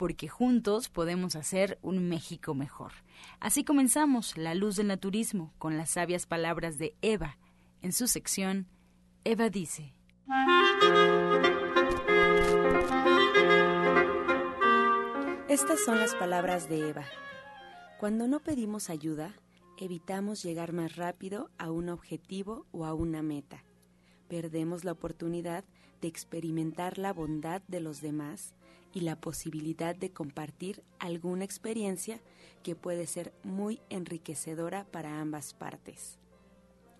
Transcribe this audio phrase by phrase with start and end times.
[0.00, 2.92] porque juntos podemos hacer un México mejor.
[3.38, 7.36] Así comenzamos La Luz del Naturismo con las sabias palabras de Eva.
[7.82, 8.66] En su sección,
[9.24, 9.92] Eva dice.
[15.50, 17.04] Estas son las palabras de Eva.
[17.98, 19.34] Cuando no pedimos ayuda,
[19.76, 23.64] evitamos llegar más rápido a un objetivo o a una meta.
[24.28, 25.62] Perdemos la oportunidad
[26.00, 28.54] de experimentar la bondad de los demás
[28.92, 32.20] y la posibilidad de compartir alguna experiencia
[32.62, 36.18] que puede ser muy enriquecedora para ambas partes.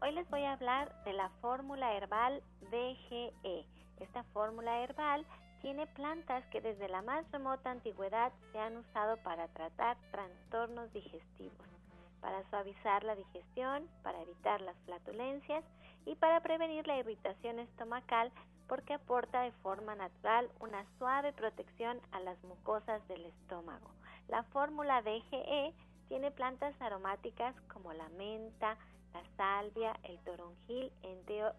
[0.01, 2.41] Hoy les voy a hablar de la fórmula herbal
[2.71, 3.65] DGE.
[3.99, 5.25] Esta fórmula herbal
[5.61, 11.67] tiene plantas que desde la más remota antigüedad se han usado para tratar trastornos digestivos,
[12.21, 15.65] para suavizar la digestión, para evitar las flatulencias
[16.05, 18.31] y para prevenir la irritación estomacal
[18.69, 23.91] porque aporta de forma natural una suave protección a las mucosas del estómago.
[24.29, 25.73] La fórmula DGE
[26.07, 28.77] tiene plantas aromáticas como la menta,
[29.13, 30.91] la salvia, el toronjil,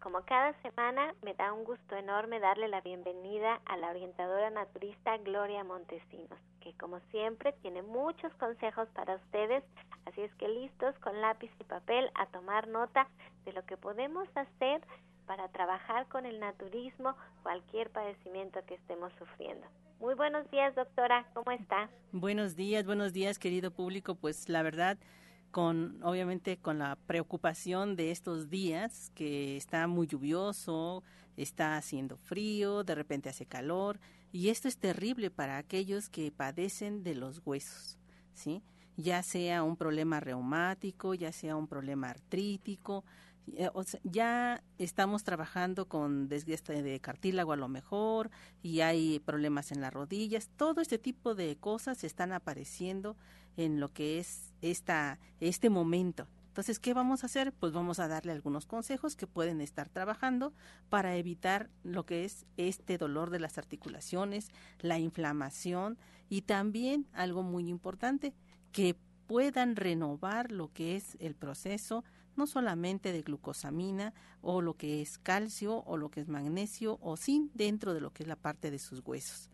[0.00, 5.16] Como cada semana me da un gusto enorme darle la bienvenida a la orientadora naturista
[5.18, 9.64] Gloria Montesinos, que como siempre tiene muchos consejos para ustedes
[10.08, 13.08] Así es que listos con lápiz y papel a tomar nota
[13.44, 14.80] de lo que podemos hacer
[15.26, 19.66] para trabajar con el naturismo cualquier padecimiento que estemos sufriendo.
[20.00, 21.90] Muy buenos días, doctora, ¿cómo está?
[22.12, 24.14] Buenos días, buenos días, querido público.
[24.14, 24.96] Pues la verdad,
[25.50, 31.02] con obviamente con la preocupación de estos días que está muy lluvioso,
[31.36, 33.98] está haciendo frío, de repente hace calor
[34.32, 37.98] y esto es terrible para aquellos que padecen de los huesos,
[38.34, 38.62] ¿sí?
[38.98, 43.04] ya sea un problema reumático, ya sea un problema artrítico,
[44.04, 48.30] ya estamos trabajando con desgaste de cartílago a lo mejor
[48.62, 50.48] y hay problemas en las rodillas.
[50.56, 53.16] Todo este tipo de cosas están apareciendo
[53.56, 56.28] en lo que es esta, este momento.
[56.48, 57.52] Entonces, ¿qué vamos a hacer?
[57.52, 60.52] Pues vamos a darle algunos consejos que pueden estar trabajando
[60.88, 64.48] para evitar lo que es este dolor de las articulaciones,
[64.80, 65.98] la inflamación
[66.28, 68.34] y también algo muy importante,
[68.72, 68.96] que
[69.28, 72.02] puedan renovar lo que es el proceso
[72.38, 77.16] no solamente de glucosamina o lo que es calcio o lo que es magnesio o
[77.16, 79.50] zinc dentro de lo que es la parte de sus huesos.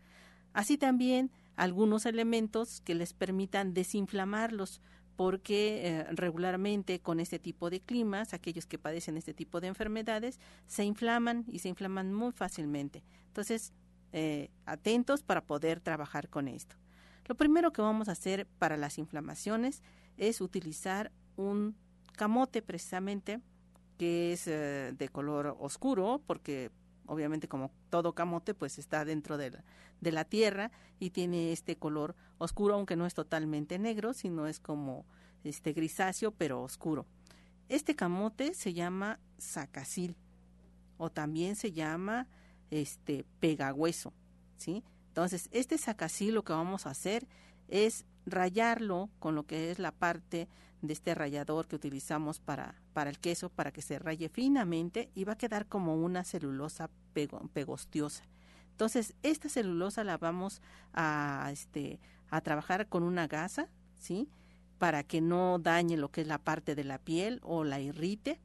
[0.53, 4.81] Así también algunos elementos que les permitan desinflamarlos
[5.15, 10.39] porque eh, regularmente con este tipo de climas, aquellos que padecen este tipo de enfermedades,
[10.67, 13.03] se inflaman y se inflaman muy fácilmente.
[13.27, 13.73] Entonces,
[14.11, 16.75] eh, atentos para poder trabajar con esto.
[17.25, 19.81] Lo primero que vamos a hacer para las inflamaciones
[20.17, 21.75] es utilizar un
[22.15, 23.39] camote precisamente,
[23.97, 26.71] que es eh, de color oscuro, porque
[27.07, 29.63] obviamente como todo camote pues está dentro de la,
[30.01, 34.59] de la tierra y tiene este color oscuro, aunque no es totalmente negro, sino es
[34.59, 35.05] como
[35.43, 37.05] este grisáceo pero oscuro.
[37.69, 40.15] Este camote se llama sacacil
[40.97, 42.27] o también se llama
[42.69, 44.13] este pegagüeso,
[44.57, 44.83] ¿sí?
[45.07, 47.27] Entonces, este sacacil lo que vamos a hacer
[47.67, 50.47] es rayarlo con lo que es la parte
[50.81, 55.23] de este rallador que utilizamos para, para el queso para que se raye finamente y
[55.23, 56.89] va a quedar como una celulosa
[57.53, 58.23] pegostiosa.
[58.71, 60.61] Entonces, esta celulosa la vamos
[60.93, 61.99] a, este,
[62.29, 64.27] a trabajar con una gasa, ¿sí?
[64.79, 68.41] Para que no dañe lo que es la parte de la piel o la irrite,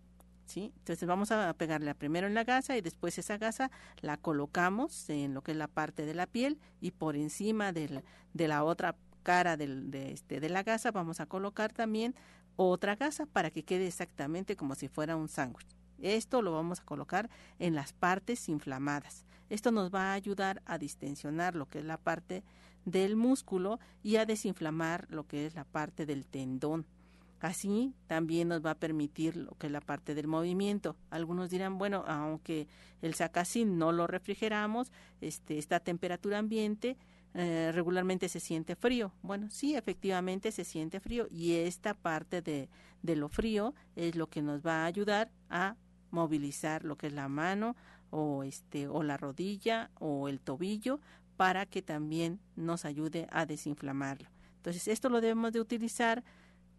[0.47, 0.73] ¿sí?
[0.79, 3.73] Entonces vamos a pegarla primero en la gasa y después esa gasa
[4.03, 8.03] la colocamos en lo que es la parte de la piel y por encima de
[8.35, 12.15] la otra cara del, de, este, de la gasa vamos a colocar también
[12.57, 15.67] otra gasa para que quede exactamente como si fuera un sándwich.
[16.03, 19.25] Esto lo vamos a colocar en las partes inflamadas.
[19.49, 22.43] Esto nos va a ayudar a distensionar lo que es la parte
[22.85, 26.87] del músculo y a desinflamar lo que es la parte del tendón.
[27.41, 30.97] Así también nos va a permitir lo que es la parte del movimiento.
[31.09, 32.69] Algunos dirán, bueno, aunque
[33.01, 34.93] el sacacín no lo refrigeramos,
[35.23, 36.99] este, esta temperatura ambiente,
[37.35, 39.13] eh, regularmente se siente frío.
[39.23, 42.69] Bueno, sí, efectivamente se siente frío y esta parte de,
[43.03, 45.77] de lo frío es lo que nos va a ayudar a
[46.11, 47.77] movilizar lo que es la mano
[48.11, 51.01] o este o la rodilla o el tobillo
[51.37, 54.29] para que también nos ayude a desinflamarlo.
[54.57, 56.23] Entonces, esto lo debemos de utilizar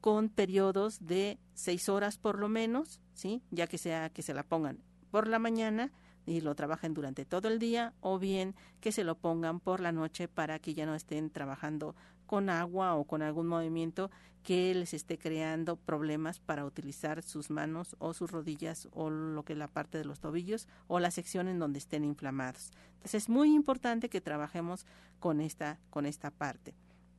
[0.02, 3.42] con periodos de seis horas por lo menos, ¿sí?
[3.52, 4.80] Ya que sea que se la pongan
[5.12, 5.92] por la mañana
[6.26, 9.92] y lo trabajen durante todo el día o bien que se lo pongan por la
[9.92, 11.96] noche para que ya no estén trabajando
[12.26, 14.10] con agua o con algún movimiento
[14.44, 19.54] que les esté creando problemas para utilizar sus manos o sus rodillas o lo que
[19.54, 22.72] es la parte de los tobillos o la sección en donde estén inflamados.
[22.94, 24.86] Entonces es muy importante que trabajemos
[25.20, 26.74] con esta con esta parte.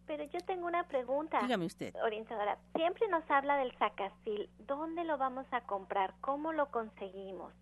[0.07, 1.41] Pero yo tengo una pregunta.
[1.43, 1.95] Dígame usted.
[2.03, 4.51] Orientadora, siempre nos habla del sacacil.
[4.67, 6.15] ¿Dónde lo vamos a comprar?
[6.21, 7.53] ¿Cómo lo conseguimos?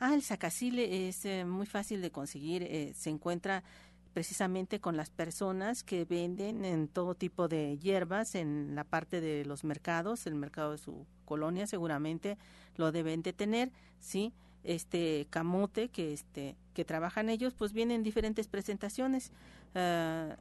[0.00, 2.62] Ah, el sacacile es eh, muy fácil de conseguir.
[2.62, 3.64] Eh, se encuentra
[4.12, 9.44] precisamente con las personas que venden en todo tipo de hierbas en la parte de
[9.44, 12.38] los mercados, el mercado de su colonia seguramente
[12.76, 14.32] lo deben de tener, ¿sí?
[14.64, 19.32] Este camote que este que trabajan ellos, pues viene en diferentes presentaciones.
[19.74, 20.36] Ah,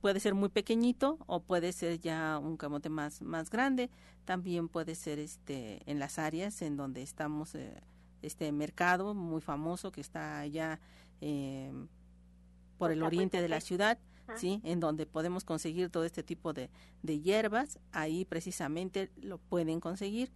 [0.00, 3.90] puede ser muy pequeñito o puede ser ya un camote más más grande.
[4.24, 7.74] También puede ser este en las áreas en donde estamos eh,
[8.26, 10.80] este mercado muy famoso que está allá
[11.20, 11.72] eh,
[12.78, 13.98] por el oriente de la ciudad,
[14.36, 16.70] sí, en donde podemos conseguir todo este tipo de,
[17.02, 20.32] de hierbas, ahí precisamente lo pueden conseguir.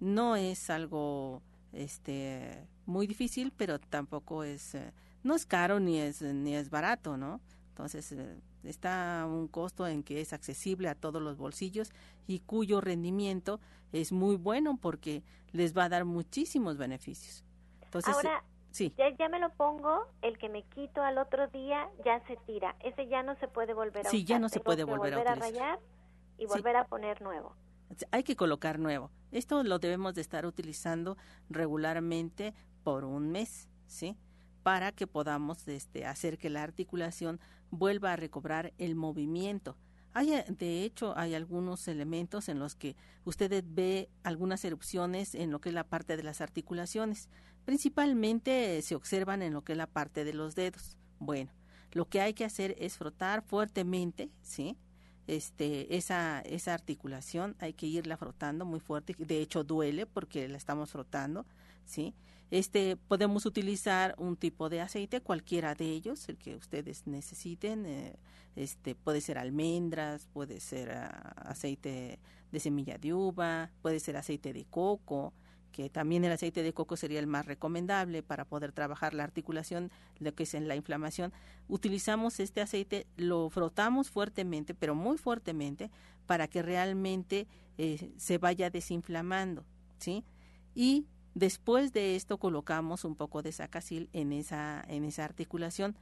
[0.00, 6.22] no es algo este muy difícil, pero tampoco es eh, no es caro ni es
[6.22, 7.40] ni es barato, ¿no?
[7.70, 11.92] Entonces eh, está un costo en que es accesible a todos los bolsillos
[12.26, 13.60] y cuyo rendimiento
[13.92, 15.22] es muy bueno porque
[15.52, 17.44] les va a dar muchísimos beneficios.
[17.82, 18.92] Entonces, Ahora, sí.
[18.96, 22.76] ya, ya me lo pongo, el que me quito al otro día ya se tira.
[22.80, 25.78] Ese ya no se puede volver a Sí, ya no se puede volver, a, rayar
[26.36, 27.54] y volver a poner nuevo.
[28.10, 29.10] Hay que colocar nuevo.
[29.32, 31.16] Esto lo debemos de estar utilizando
[31.48, 34.16] regularmente por un mes, ¿sí?
[34.62, 39.76] Para que podamos este, hacer que la articulación vuelva a recobrar el movimiento.
[40.12, 45.50] Hay, eh, de hecho, hay algunos elementos en los que usted ve algunas erupciones en
[45.50, 47.28] lo que es la parte de las articulaciones.
[47.64, 50.96] Principalmente se observan en lo que es la parte de los dedos.
[51.18, 51.52] Bueno,
[51.92, 54.76] lo que hay que hacer es frotar fuertemente, ¿sí?
[55.28, 60.56] este, esa, esa articulación hay que irla frotando muy fuerte, de hecho duele porque la
[60.56, 61.46] estamos frotando,
[61.84, 62.14] ¿sí?
[62.50, 68.16] Este, podemos utilizar un tipo de aceite, cualquiera de ellos, el que ustedes necesiten, eh,
[68.56, 72.18] este, puede ser almendras, puede ser ah, aceite
[72.50, 75.34] de semilla de uva, puede ser aceite de coco,
[75.72, 79.90] que también el aceite de coco sería el más recomendable para poder trabajar la articulación,
[80.18, 81.32] lo que es en la inflamación.
[81.68, 85.90] Utilizamos este aceite, lo frotamos fuertemente, pero muy fuertemente,
[86.26, 89.64] para que realmente eh, se vaya desinflamando,
[89.98, 90.24] ¿sí?
[90.74, 91.06] Y
[91.38, 95.96] después de esto colocamos un poco de sacacil en esa, en esa articulación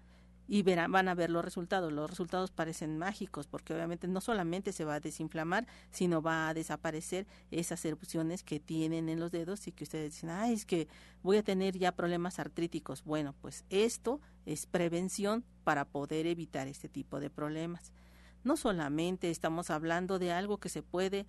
[0.48, 1.92] y verán, van a ver los resultados.
[1.92, 6.54] Los resultados parecen mágicos porque obviamente no solamente se va a desinflamar, sino va a
[6.54, 10.88] desaparecer esas erupciones que tienen en los dedos y que ustedes dicen, ay, es que
[11.22, 13.04] voy a tener ya problemas artríticos.
[13.04, 17.92] Bueno, pues esto es prevención para poder evitar este tipo de problemas.
[18.44, 21.26] No solamente estamos hablando de algo que se puede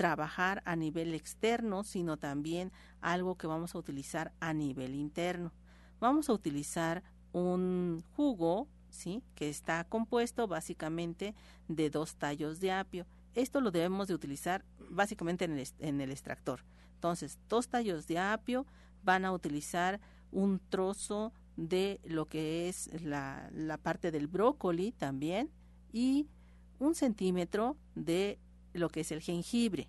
[0.00, 5.52] trabajar a nivel externo, sino también algo que vamos a utilizar a nivel interno.
[6.00, 7.02] Vamos a utilizar
[7.32, 9.22] un jugo, ¿sí?
[9.34, 11.34] Que está compuesto básicamente
[11.68, 13.06] de dos tallos de apio.
[13.34, 16.64] Esto lo debemos de utilizar básicamente en el, en el extractor.
[16.94, 18.64] Entonces, dos tallos de apio
[19.02, 20.00] van a utilizar
[20.32, 25.50] un trozo de lo que es la, la parte del brócoli también
[25.92, 26.26] y
[26.78, 28.38] un centímetro de
[28.72, 29.88] lo que es el jengibre.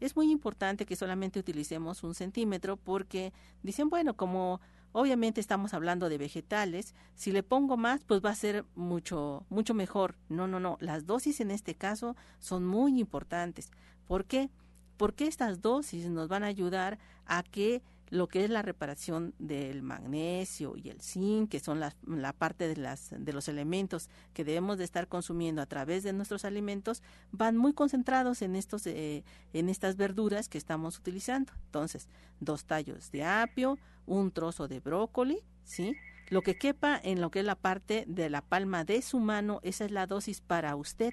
[0.00, 3.32] Es muy importante que solamente utilicemos un centímetro porque
[3.62, 4.60] dicen, bueno, como
[4.92, 6.94] Obviamente estamos hablando de vegetales.
[7.14, 10.16] Si le pongo más, pues va a ser mucho, mucho mejor.
[10.28, 10.78] No, no, no.
[10.80, 13.70] Las dosis en este caso son muy importantes.
[14.06, 14.50] ¿Por qué?
[14.96, 19.82] Porque estas dosis nos van a ayudar a que lo que es la reparación del
[19.82, 24.44] magnesio y el zinc, que son la, la, parte de, las, de los elementos que
[24.44, 29.24] debemos de estar consumiendo a través de nuestros alimentos, van muy concentrados en, estos, eh,
[29.52, 31.52] en estas verduras que estamos utilizando.
[31.66, 32.08] Entonces,
[32.40, 35.94] dos tallos de apio, un trozo de brócoli, ¿sí?
[36.30, 39.60] Lo que quepa en lo que es la parte de la palma de su mano,
[39.62, 41.12] esa es la dosis para usted,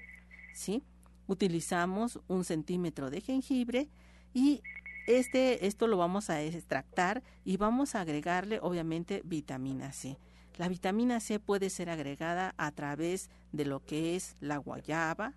[0.54, 0.82] ¿sí?
[1.26, 3.88] Utilizamos un centímetro de jengibre
[4.34, 4.62] y
[5.06, 10.18] este, esto lo vamos a extractar y vamos a agregarle obviamente vitamina C.
[10.56, 15.34] La vitamina C puede ser agregada a través de lo que es la guayaba,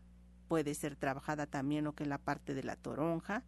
[0.48, 3.44] puede ser trabajada también lo que es la parte de la toronja,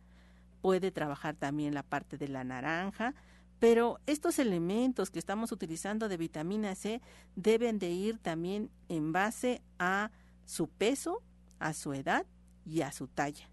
[0.62, 3.16] puede trabajar también la parte de la naranja,
[3.60, 7.02] pero estos elementos que estamos utilizando de vitamina C
[7.36, 10.12] deben de ir también en base a
[10.46, 11.22] su peso,
[11.60, 12.26] a su edad
[12.66, 13.50] y a su talla,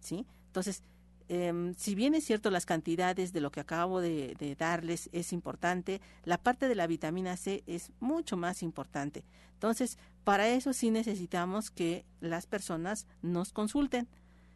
[0.00, 0.26] ¿sí?
[0.46, 0.82] Entonces,
[1.32, 6.00] Em, si bien es cierto las cantidades de lo que acabo de, darles es importante,
[6.24, 9.24] la parte de la vitamina C es mucho más importante.
[9.52, 14.08] Entonces, para eso sí necesitamos que las personas nos consulten.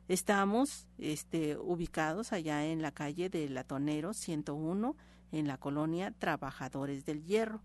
[0.08, 4.96] Estamos este, ubicados allá en la calle de Latonero 101,
[5.30, 7.62] en la colonia Trabajadores del Hierro.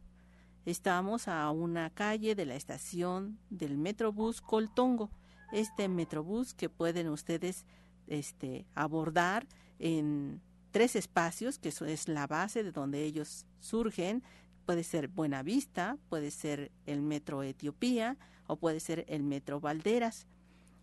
[0.67, 5.09] Estamos a una calle de la estación del Metrobús Coltongo.
[5.51, 7.65] Este Metrobús que pueden ustedes
[8.09, 9.47] este, abordar
[9.79, 14.23] en tres espacios, que eso es la base de donde ellos surgen.
[14.65, 20.27] Puede ser Buenavista, puede ser el Metro Etiopía o puede ser el Metro Valderas.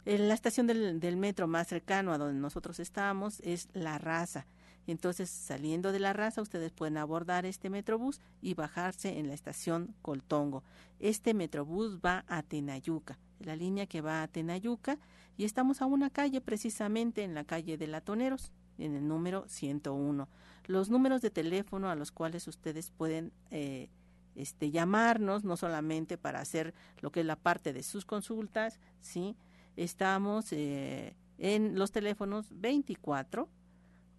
[0.04, 4.46] La estación del, del metro más cercano a donde nosotros estamos es La Raza.
[4.86, 9.94] Entonces, saliendo de la raza, ustedes pueden abordar este metrobús y bajarse en la estación
[10.02, 10.62] Coltongo.
[11.00, 14.98] Este metrobús va a Tenayuca, la línea que va a Tenayuca,
[15.36, 20.28] y estamos a una calle precisamente en la calle de Latoneros, en el número 101.
[20.66, 23.90] Los números de teléfono a los cuales ustedes pueden eh,
[24.34, 29.36] este, llamarnos, no solamente para hacer lo que es la parte de sus consultas, ¿sí?
[29.76, 33.48] Estamos eh, en los teléfonos 24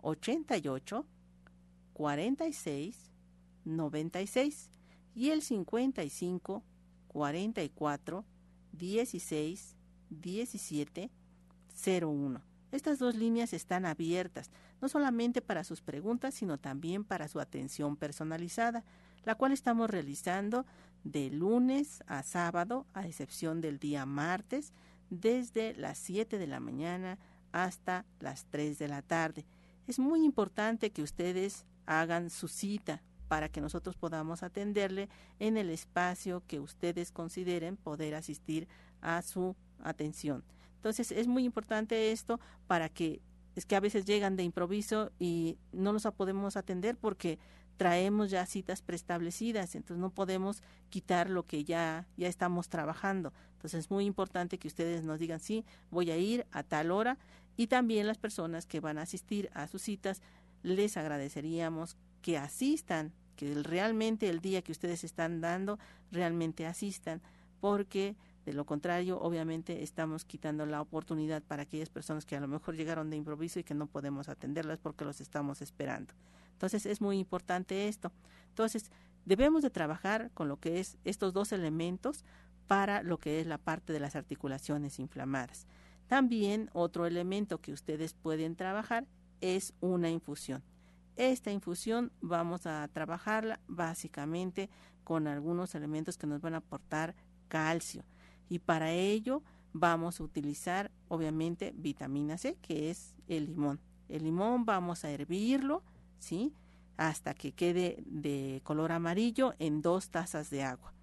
[0.02, 1.06] 88
[1.94, 3.12] 46
[3.66, 4.70] 96
[5.16, 6.64] y el 55
[7.08, 8.26] 44
[8.72, 9.77] 16
[10.10, 11.10] 17
[11.86, 12.42] 01.
[12.72, 17.96] Estas dos líneas están abiertas, no solamente para sus preguntas, sino también para su atención
[17.96, 18.84] personalizada,
[19.24, 20.66] la cual estamos realizando
[21.04, 24.74] de lunes a sábado, a excepción del día martes,
[25.10, 27.18] desde las 7 de la mañana
[27.54, 29.46] hasta las 3 de la tarde.
[29.88, 35.10] Es muy importante que ustedes hagan su cita para que nosotros podamos atenderle
[35.40, 38.68] en el espacio que ustedes consideren poder asistir
[39.02, 39.56] a su
[39.88, 40.44] atención.
[40.76, 43.22] Entonces es muy importante esto para que
[43.56, 47.40] es que a veces llegan de improviso y no los podemos atender porque
[47.78, 53.34] traemos ya citas preestablecidas, entonces no podemos quitar lo que ya, ya estamos trabajando.
[53.54, 57.18] Entonces es muy importante que ustedes nos digan, sí, voy a ir a tal hora
[57.56, 60.22] y también las personas que van a asistir a sus citas,
[60.62, 65.80] les agradeceríamos que asistan, que realmente el día que ustedes están dando,
[66.12, 67.22] realmente asistan,
[67.60, 68.16] porque
[68.48, 72.78] de lo contrario, obviamente, estamos quitando la oportunidad para aquellas personas que a lo mejor
[72.78, 76.14] llegaron de improviso y que no podemos atenderlas porque los estamos esperando.
[76.54, 78.10] Entonces es muy importante esto.
[78.48, 78.90] Entonces
[79.26, 82.24] debemos de trabajar con lo que es estos dos elementos
[82.68, 85.68] para lo que es la parte de las articulaciones inflamadas.
[86.08, 89.06] También otro elemento que ustedes pueden trabajar
[89.42, 90.64] es una infusión.
[91.18, 94.70] Esta infusión vamos a trabajarla básicamente
[95.04, 97.14] con algunos elementos que nos van a aportar
[97.50, 98.06] calcio
[98.50, 103.80] y para ello vamos a utilizar obviamente vitamina C que es el limón.
[104.10, 105.84] El limón vamos a hervirlo,
[106.20, 106.54] ¿sí?
[106.96, 110.94] Hasta que quede de color amarillo en dos tazas de agua.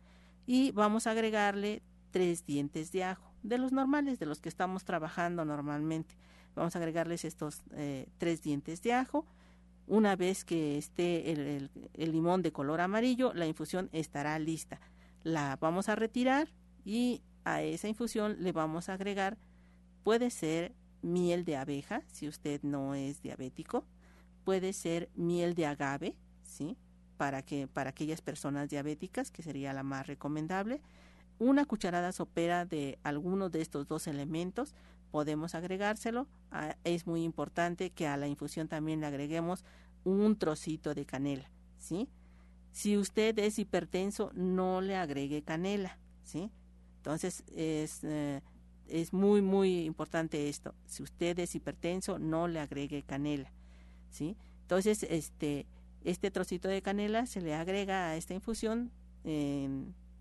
[0.46, 4.84] Y vamos a agregarle tres dientes de ajo, de los normales, de los que estamos
[4.84, 6.16] trabajando normalmente.
[6.54, 9.26] Vamos a agregarles estos eh, tres dientes de ajo.
[9.86, 14.80] Una vez que esté el, el limón de color amarillo, la infusión estará lista.
[15.22, 16.48] La vamos a retirar
[16.84, 19.38] y a esa infusión le vamos a agregar,
[20.02, 23.84] puede ser miel de abeja, si usted no es diabético,
[24.44, 26.76] puede ser miel de agave, ¿sí?
[27.16, 30.80] Para, que, para aquellas personas diabéticas, que sería la más recomendable.
[31.38, 34.74] Una cucharada sopera de alguno de estos dos elementos
[35.10, 36.26] podemos agregárselo.
[36.50, 39.64] Ah, es muy importante que a la infusión también le agreguemos
[40.04, 42.08] un trocito de canela, ¿sí?
[42.72, 46.50] Si usted es hipertenso, no le agregue canela, ¿sí?
[47.04, 48.40] Entonces es, eh,
[48.88, 50.74] es muy, muy importante esto.
[50.86, 53.52] Si usted es hipertenso, no le agregue canela.
[54.08, 54.38] ¿sí?
[54.62, 55.66] Entonces, este,
[56.02, 58.90] este trocito de canela se le agrega a esta infusión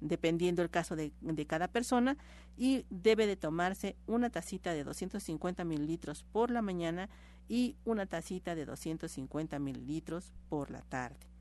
[0.01, 2.17] dependiendo el caso de, de, cada persona
[2.57, 7.09] y debe de tomarse una tacita de 250 mililitros por la mañana
[7.47, 11.32] y una tacita de 250 mililitros por la tarde.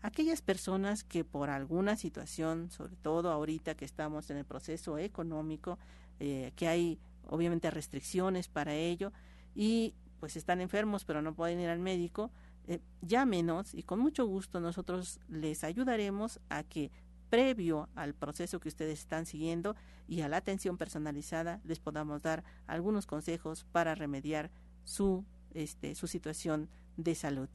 [0.00, 5.78] Aquellas personas que por alguna situación, sobre todo ahorita que estamos en el proceso económico,
[6.20, 9.12] eh, que hay obviamente restricciones para ello
[9.54, 12.30] y pues están enfermos pero no pueden ir al médico,
[12.68, 16.92] eh, llámenos y con mucho gusto nosotros les ayudaremos a que
[17.28, 19.74] previo al proceso que ustedes están siguiendo
[20.06, 24.50] y a la atención personalizada les podamos dar algunos consejos para remediar
[24.84, 27.48] su este su situación de salud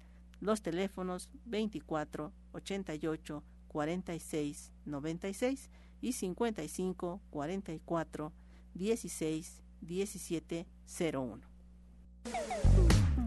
[0.44, 5.70] los teléfonos 24 88 46 96
[6.02, 8.34] y 55 44
[8.74, 10.68] 16 17
[11.14, 11.42] 01.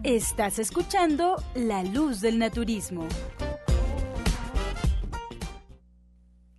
[0.03, 3.07] Estás escuchando La Luz del Naturismo.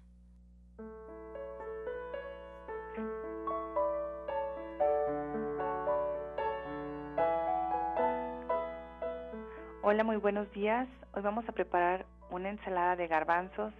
[9.82, 10.88] Hola, muy buenos días.
[11.14, 13.72] Hoy vamos a preparar una ensalada de garbanzos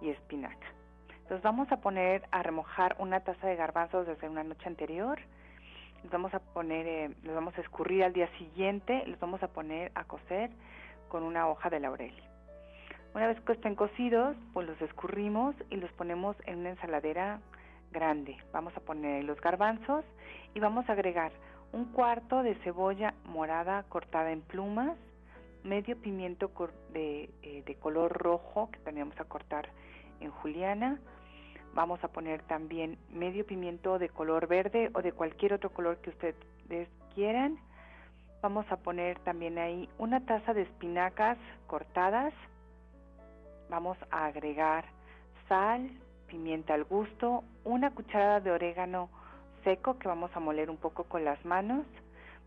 [0.00, 0.81] y espinaca.
[1.30, 5.18] Los vamos a poner a remojar una taza de garbanzos desde una noche anterior.
[6.02, 9.04] Los vamos a poner, eh, los vamos a escurrir al día siguiente.
[9.06, 10.50] Los vamos a poner a cocer
[11.08, 12.14] con una hoja de laurel.
[13.14, 17.40] Una vez que estén cocidos, pues los escurrimos y los ponemos en una ensaladera
[17.92, 18.36] grande.
[18.52, 20.04] Vamos a poner los garbanzos
[20.54, 21.30] y vamos a agregar
[21.72, 24.96] un cuarto de cebolla morada cortada en plumas,
[25.62, 26.50] medio pimiento
[26.92, 29.68] de, eh, de color rojo que tenemos a cortar
[30.20, 30.98] en juliana.
[31.74, 36.10] Vamos a poner también medio pimiento de color verde o de cualquier otro color que
[36.10, 37.58] ustedes quieran.
[38.42, 42.34] Vamos a poner también ahí una taza de espinacas cortadas.
[43.70, 44.84] Vamos a agregar
[45.48, 45.90] sal,
[46.26, 49.08] pimienta al gusto, una cucharada de orégano
[49.64, 51.86] seco que vamos a moler un poco con las manos.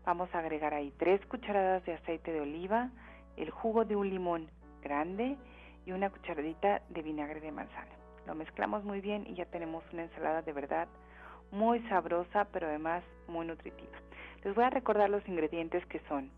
[0.04, 2.90] Vamos a agregar ahí tres cucharadas de aceite de oliva,
[3.36, 4.48] el jugo de un limón
[4.82, 5.36] grande
[5.84, 8.05] y una cucharadita de vinagre de manzana.
[8.26, 10.88] Lo mezclamos muy bien y ya tenemos una ensalada de verdad
[11.50, 13.96] muy sabrosa, pero además muy nutritiva.
[14.44, 16.30] Les voy a recordar los ingredientes que son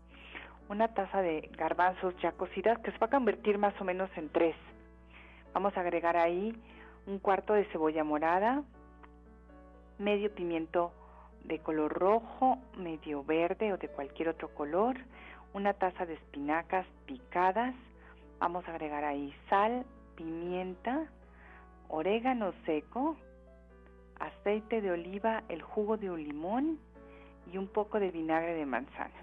[0.69, 4.29] una taza de garbanzos ya cocidas que se va a convertir más o menos en
[4.29, 4.55] tres.
[5.53, 6.55] Vamos a agregar ahí
[7.07, 8.63] un cuarto de cebolla morada,
[9.97, 10.93] medio pimiento
[11.43, 14.97] de color rojo, medio verde o de cualquier otro color,
[15.53, 17.73] una taza de espinacas picadas,
[18.37, 21.07] vamos a agregar ahí sal, pimienta,
[21.89, 23.17] orégano seco,
[24.19, 26.79] aceite de oliva, el jugo de un limón
[27.51, 29.13] y un poco de vinagre de manzana.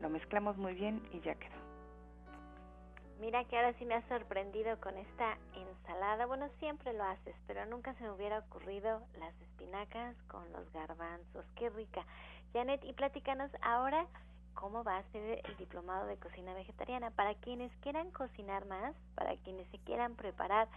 [0.00, 1.56] Lo mezclamos muy bien y ya quedó.
[3.20, 6.26] Mira que ahora sí me ha sorprendido con esta ensalada.
[6.26, 11.46] Bueno, siempre lo haces, pero nunca se me hubiera ocurrido las espinacas con los garbanzos.
[11.54, 12.04] Qué rica.
[12.52, 14.06] Janet, y platícanos ahora
[14.54, 19.36] cómo va a ser el diplomado de cocina vegetariana para quienes quieran cocinar más, para
[19.38, 20.68] quienes se quieran preparar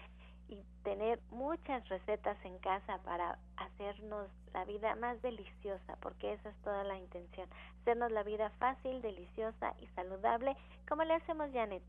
[0.50, 6.56] y tener muchas recetas en casa para hacernos la vida más deliciosa, porque esa es
[6.64, 7.48] toda la intención,
[7.82, 10.56] hacernos la vida fácil, deliciosa y saludable.
[10.88, 11.84] ¿Cómo le hacemos, Janet?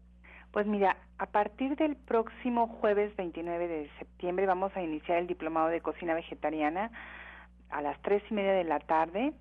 [0.52, 5.68] Pues mira, a partir del próximo jueves 29 de septiembre vamos a iniciar el diplomado
[5.68, 6.90] de cocina vegetariana
[7.70, 9.32] a las tres y media de la tarde.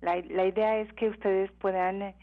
[0.00, 2.14] La, la idea es que ustedes puedan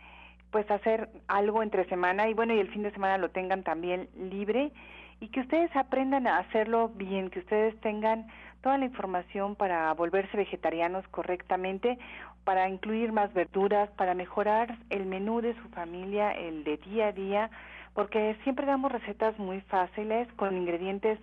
[0.52, 4.10] pues hacer algo entre semana y bueno y el fin de semana lo tengan también
[4.16, 4.72] libre
[5.20, 8.28] y que ustedes aprendan a hacerlo bien, que ustedes tengan
[8.62, 11.98] toda la información para volverse vegetarianos correctamente,
[12.44, 17.12] para incluir más verduras, para mejorar el menú de su familia, el de día a
[17.12, 17.50] día,
[17.94, 21.20] porque siempre damos recetas muy fáciles con ingredientes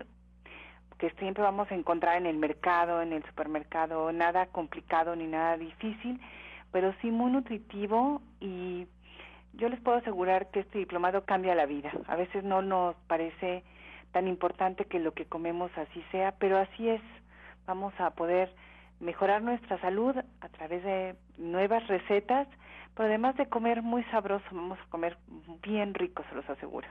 [0.99, 5.57] que siempre vamos a encontrar en el mercado, en el supermercado, nada complicado ni nada
[5.57, 6.21] difícil,
[6.71, 8.87] pero sí muy nutritivo y
[9.55, 11.91] yo les puedo asegurar que este diplomado cambia la vida.
[12.07, 13.65] A veces no nos parece
[14.13, 17.03] tan importante que lo que comemos así sea, pero así es.
[17.67, 18.55] Vamos a poder
[19.01, 22.47] mejorar nuestra salud a través de nuevas recetas,
[22.95, 25.17] pero además de comer muy sabroso, vamos a comer
[25.63, 26.87] bien rico, se los aseguro.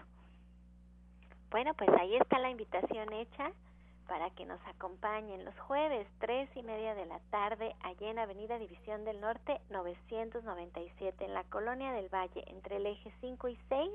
[1.51, 3.51] Bueno, pues ahí está la invitación hecha
[4.07, 8.59] para que nos acompañen los jueves, tres y media de la tarde, allá en Avenida
[8.59, 13.89] División del Norte, 997, en la Colonia del Valle, entre el eje 5 y 6,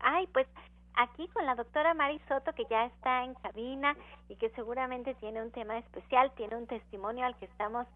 [0.00, 0.46] Ay, pues
[0.94, 3.96] aquí con la doctora Mari Soto, que ya está en cabina
[4.28, 7.86] y que seguramente tiene un tema especial, tiene un testimonio al que estamos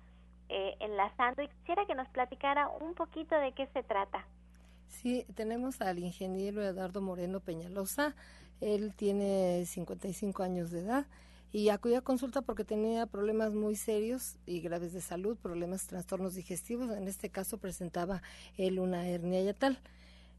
[0.48, 4.26] eh, enlazando y quisiera que nos platicara un poquito de qué se trata.
[4.88, 8.14] Sí, tenemos al ingeniero Eduardo Moreno Peñalosa,
[8.60, 11.06] él tiene 55 años de edad
[11.52, 16.34] y acudí a consulta porque tenía problemas muy serios y graves de salud, problemas, trastornos
[16.34, 16.90] digestivos.
[16.90, 18.22] En este caso presentaba
[18.56, 19.78] él una hernia yatal.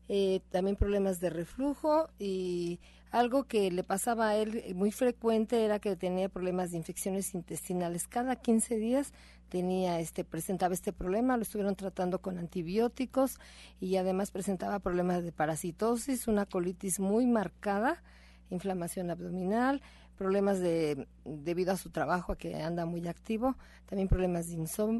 [0.07, 2.79] Eh, también problemas de reflujo y
[3.11, 8.07] algo que le pasaba a él muy frecuente era que tenía problemas de infecciones intestinales.
[8.07, 9.13] Cada 15 días
[9.49, 13.39] tenía este presentaba este problema, lo estuvieron tratando con antibióticos
[13.79, 18.03] y además presentaba problemas de parasitosis, una colitis muy marcada,
[18.49, 19.81] inflamación abdominal,
[20.17, 24.57] problemas de debido a su trabajo a que anda muy activo, también problemas de,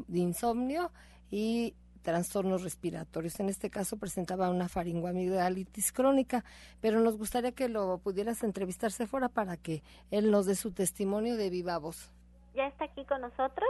[0.08, 0.90] de insomnio
[1.30, 1.74] y
[2.06, 3.40] trastornos respiratorios.
[3.40, 6.44] En este caso presentaba una faringoamigdalitis crónica,
[6.80, 11.36] pero nos gustaría que lo pudieras entrevistarse fuera para que él nos dé su testimonio
[11.36, 12.12] de viva voz.
[12.54, 13.68] ¿Ya está aquí con nosotros?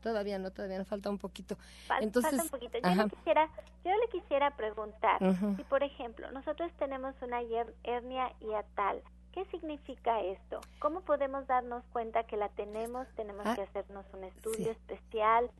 [0.00, 1.58] Todavía no, todavía nos falta un poquito.
[2.00, 2.78] Entonces, falta un poquito.
[2.82, 3.50] Yo le, quisiera,
[3.84, 5.18] yo le quisiera preguntar,
[5.56, 7.42] si por ejemplo nosotros tenemos una
[7.82, 10.60] hernia hiatal, ¿Qué significa esto?
[10.78, 13.08] ¿Cómo podemos darnos cuenta que la tenemos?
[13.16, 15.50] Tenemos ah, que hacernos un estudio especial.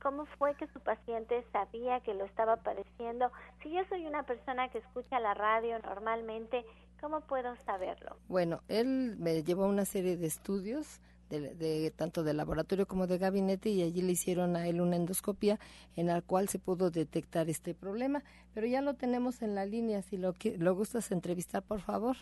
[0.00, 3.32] ¿Cómo fue que su paciente sabía que lo estaba padeciendo?
[3.62, 6.64] Si yo soy una persona que escucha la radio normalmente,
[7.00, 8.16] ¿cómo puedo saberlo?
[8.28, 13.18] Bueno, él me llevó a una serie de estudios de, tanto de laboratorio como de
[13.18, 15.58] gabinete y allí le hicieron a él una endoscopia
[15.96, 18.22] en la cual se pudo detectar este problema,
[18.54, 22.16] pero ya lo tenemos en la línea, si lo, lo gustas entrevistar, por favor.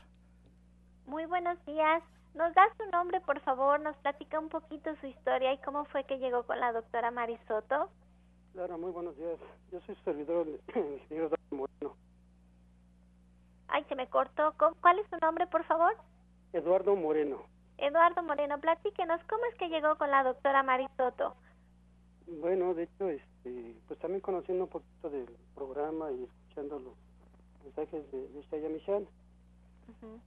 [1.07, 2.03] Muy buenos días.
[2.37, 3.81] ¿Nos da su nombre, por favor?
[3.81, 7.89] ¿Nos platica un poquito su historia y cómo fue que llegó con la doctora Marisoto?
[8.53, 9.39] Claro, muy buenos días.
[9.73, 11.97] Yo soy su servidor, el ingeniero Moreno.
[13.69, 14.55] Ay, se me cortó.
[14.83, 15.97] ¿Cuál es su nombre, por favor?
[16.53, 17.43] Eduardo Moreno.
[17.79, 21.35] Eduardo Moreno, platíquenos, ¿cómo es que llegó con la doctora Marisoto?
[22.27, 26.95] Bueno, de hecho, este, pues también conociendo un poquito del programa y escuchando los
[27.65, 29.09] mensajes de, de Shaya Michal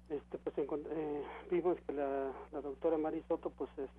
[0.09, 3.89] este pues eh, vimos que la, la doctora Marisoto pues es,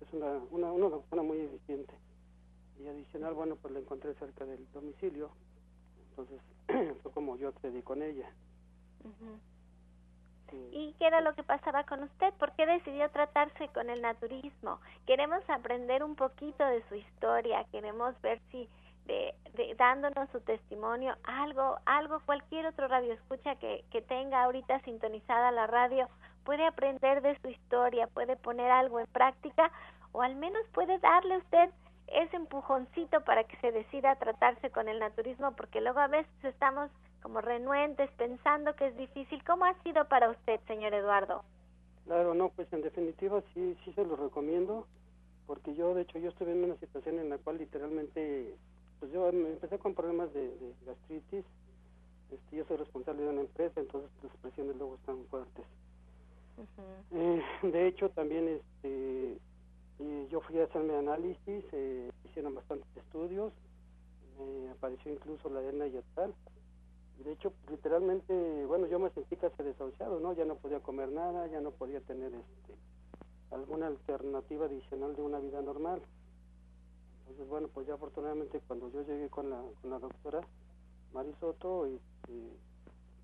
[0.00, 1.94] es una, una, una doctora muy eficiente.
[2.78, 5.30] Y adicional bueno pues la encontré cerca del domicilio.
[6.10, 6.40] Entonces
[7.02, 8.30] fue como yo accedí con ella.
[10.72, 12.32] ¿Y qué era lo que pasaba con usted?
[12.34, 14.80] ¿Por qué decidió tratarse con el naturismo?
[15.06, 18.68] Queremos aprender un poquito de su historia, queremos ver si
[19.06, 19.34] de,
[19.76, 25.66] dándonos su testimonio, algo, algo, cualquier otro radio escucha que, que tenga ahorita sintonizada la
[25.66, 26.08] radio,
[26.44, 29.70] puede aprender de su historia, puede poner algo en práctica
[30.12, 31.70] o al menos puede darle usted
[32.08, 36.32] ese empujoncito para que se decida a tratarse con el naturismo, porque luego a veces
[36.44, 36.90] estamos
[37.22, 39.42] como renuentes pensando que es difícil.
[39.44, 41.42] ¿Cómo ha sido para usted, señor Eduardo?
[42.04, 44.86] Claro, no, pues en definitiva sí, sí se lo recomiendo,
[45.46, 48.54] porque yo, de hecho, yo estuve en una situación en la cual literalmente
[49.00, 50.50] pues yo me empecé con problemas de,
[50.86, 51.44] gastritis.
[52.30, 55.64] Este, yo soy responsable de una empresa, entonces las presiones luego están fuertes.
[57.12, 59.38] Eh, de hecho, también este,
[60.30, 63.52] yo fui a hacerme análisis, eh, hicieron bastantes estudios,
[64.38, 66.34] me apareció incluso la hernia yatal.
[67.24, 70.34] De hecho, literalmente, bueno, yo me sentí casi desahuciado, ¿no?
[70.34, 72.74] Ya no podía comer nada, ya no podía tener este,
[73.50, 76.02] alguna alternativa adicional de una vida normal.
[77.26, 80.40] Entonces, bueno, pues ya afortunadamente cuando yo llegué con la, con la doctora
[81.12, 82.00] Marisoto, y,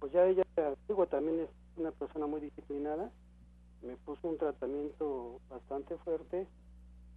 [0.01, 0.43] pues ya ella,
[0.89, 3.13] digo, también es una persona muy disciplinada,
[3.81, 6.49] me puso un tratamiento bastante fuerte,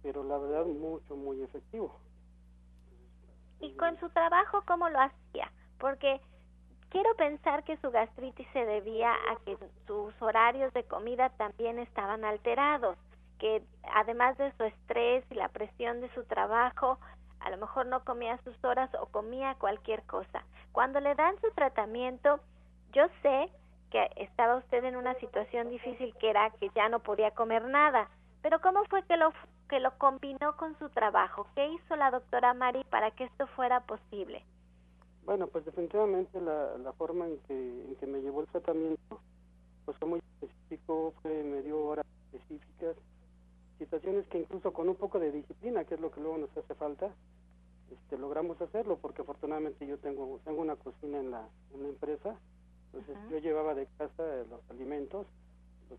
[0.02, 1.98] pero la verdad mucho, muy efectivo.
[3.58, 5.50] ¿Y con su trabajo cómo lo hacía?
[5.78, 6.20] Porque
[6.90, 12.24] quiero pensar que su gastritis se debía a que sus horarios de comida también estaban
[12.24, 12.96] alterados
[13.38, 13.62] que
[13.94, 16.98] además de su estrés y la presión de su trabajo,
[17.40, 20.44] a lo mejor no comía sus horas o comía cualquier cosa.
[20.72, 22.40] Cuando le dan su tratamiento,
[22.92, 23.50] yo sé
[23.90, 28.08] que estaba usted en una situación difícil que era que ya no podía comer nada,
[28.42, 29.32] pero ¿cómo fue que lo
[29.68, 31.46] que lo combinó con su trabajo?
[31.54, 34.44] ¿Qué hizo la doctora Mari para que esto fuera posible?
[35.24, 39.20] Bueno, pues definitivamente la, la forma en que, en que me llevó el tratamiento
[39.84, 42.96] pues fue muy específico, fue, me dio horas específicas,
[43.78, 46.74] situaciones que incluso con un poco de disciplina, que es lo que luego nos hace
[46.74, 47.10] falta,
[47.90, 52.36] este, logramos hacerlo, porque afortunadamente yo tengo tengo una cocina en la, en la empresa,
[52.92, 55.26] entonces yo llevaba de casa los alimentos,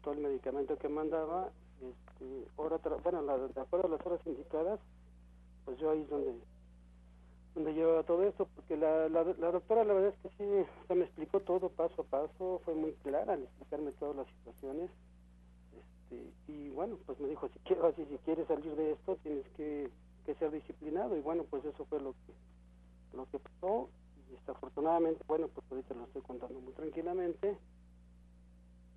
[0.02, 1.50] todo el medicamento que mandaba,
[1.82, 4.80] este, hora bueno, la, de acuerdo a las horas indicadas,
[5.66, 6.34] pues yo ahí es donde
[7.56, 11.06] donde llevaba todo esto, porque la, la, la doctora la verdad es que sí, me
[11.06, 14.92] explicó todo paso a paso, fue muy clara al explicarme todas las situaciones,
[16.10, 19.48] este, y bueno, pues me dijo, si, quiero, así, si quieres salir de esto, tienes
[19.56, 19.90] que,
[20.40, 21.16] ser disciplinado.
[21.16, 23.90] Y bueno, pues eso fue lo que, lo que pasó.
[24.28, 27.58] Y desafortunadamente, bueno, pues ahorita lo estoy contando muy tranquilamente.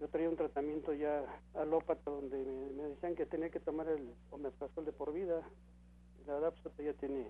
[0.00, 2.36] yo traía un tratamiento ya alópata donde
[2.76, 5.40] me, decían que tenía que tomar el omeprazol de por vida.
[6.26, 7.28] La verdad, pues ya tiene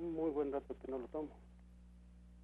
[0.00, 1.30] un muy buen rato que no lo tomo.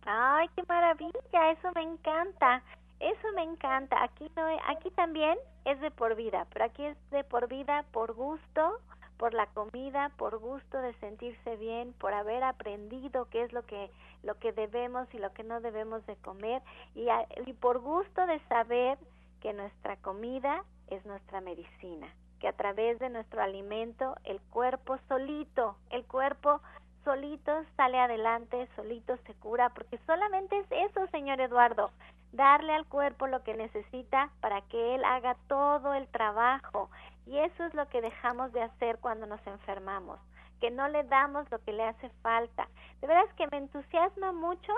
[0.04, 2.62] Ay, qué maravilla, eso me encanta.
[3.02, 4.00] Eso me encanta.
[4.04, 8.14] Aquí no, aquí también es de por vida, pero aquí es de por vida por
[8.14, 8.78] gusto,
[9.16, 13.90] por la comida, por gusto de sentirse bien, por haber aprendido qué es lo que
[14.22, 16.62] lo que debemos y lo que no debemos de comer
[16.94, 17.08] y,
[17.44, 18.96] y por gusto de saber
[19.40, 22.06] que nuestra comida es nuestra medicina,
[22.38, 26.60] que a través de nuestro alimento el cuerpo solito, el cuerpo
[27.02, 31.90] solito sale adelante, solito se cura, porque solamente es eso, señor Eduardo,
[32.32, 36.90] darle al cuerpo lo que necesita para que él haga todo el trabajo.
[37.26, 40.18] Y eso es lo que dejamos de hacer cuando nos enfermamos,
[40.60, 42.68] que no le damos lo que le hace falta.
[43.00, 44.72] De veras que me entusiasma mucho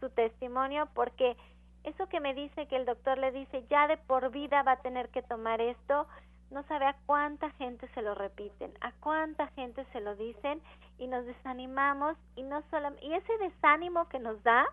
[0.00, 1.36] su testimonio porque
[1.84, 4.82] eso que me dice que el doctor le dice ya de por vida va a
[4.82, 6.06] tener que tomar esto,
[6.50, 10.62] no sabe a cuánta gente se lo repiten, a cuánta gente se lo dicen
[10.98, 14.66] y nos desanimamos y no solo y ese desánimo que nos da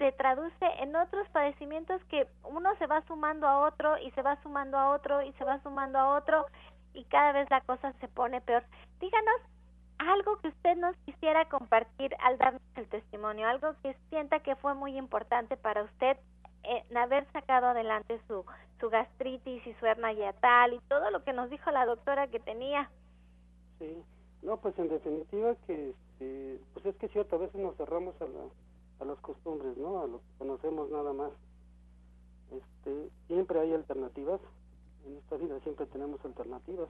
[0.00, 4.40] se traduce en otros padecimientos que uno se va sumando a otro y se va
[4.42, 6.46] sumando a otro y se va sumando a otro
[6.94, 8.64] y cada vez la cosa se pone peor.
[8.98, 9.42] Díganos
[9.98, 14.72] algo que usted nos quisiera compartir al darnos el testimonio, algo que sienta que fue
[14.72, 16.16] muy importante para usted
[16.62, 18.46] en haber sacado adelante su,
[18.80, 22.40] su gastritis y su hernia yatal y todo lo que nos dijo la doctora que
[22.40, 22.90] tenía.
[23.78, 24.02] Sí,
[24.40, 28.24] no, pues en definitiva que, este, pues es que cierto, a veces nos cerramos a,
[28.24, 28.40] la,
[29.00, 30.00] a las costumbres, ¿no?
[30.00, 31.32] A lo que conocemos nada más.
[32.50, 34.40] Este, siempre hay alternativas,
[35.06, 36.88] en esta vida siempre tenemos alternativas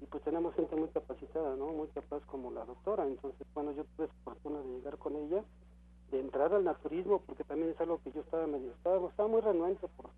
[0.00, 1.68] y pues tenemos gente muy capacitada, ¿no?
[1.68, 3.06] Muy capaz como la doctora.
[3.06, 5.42] Entonces, bueno, yo tuve la fortuna de llegar con ella,
[6.10, 9.40] de entrar al naturismo, porque también es algo que yo estaba medio, estaba, estaba muy
[9.40, 10.10] renuente por,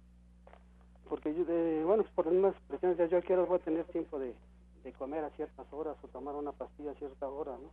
[1.08, 4.34] porque yo, de, bueno, por unas presiones, ya yo quiero voy a tener tiempo de,
[4.82, 7.70] de comer a ciertas horas o tomar una pastilla a cierta hora, ¿no?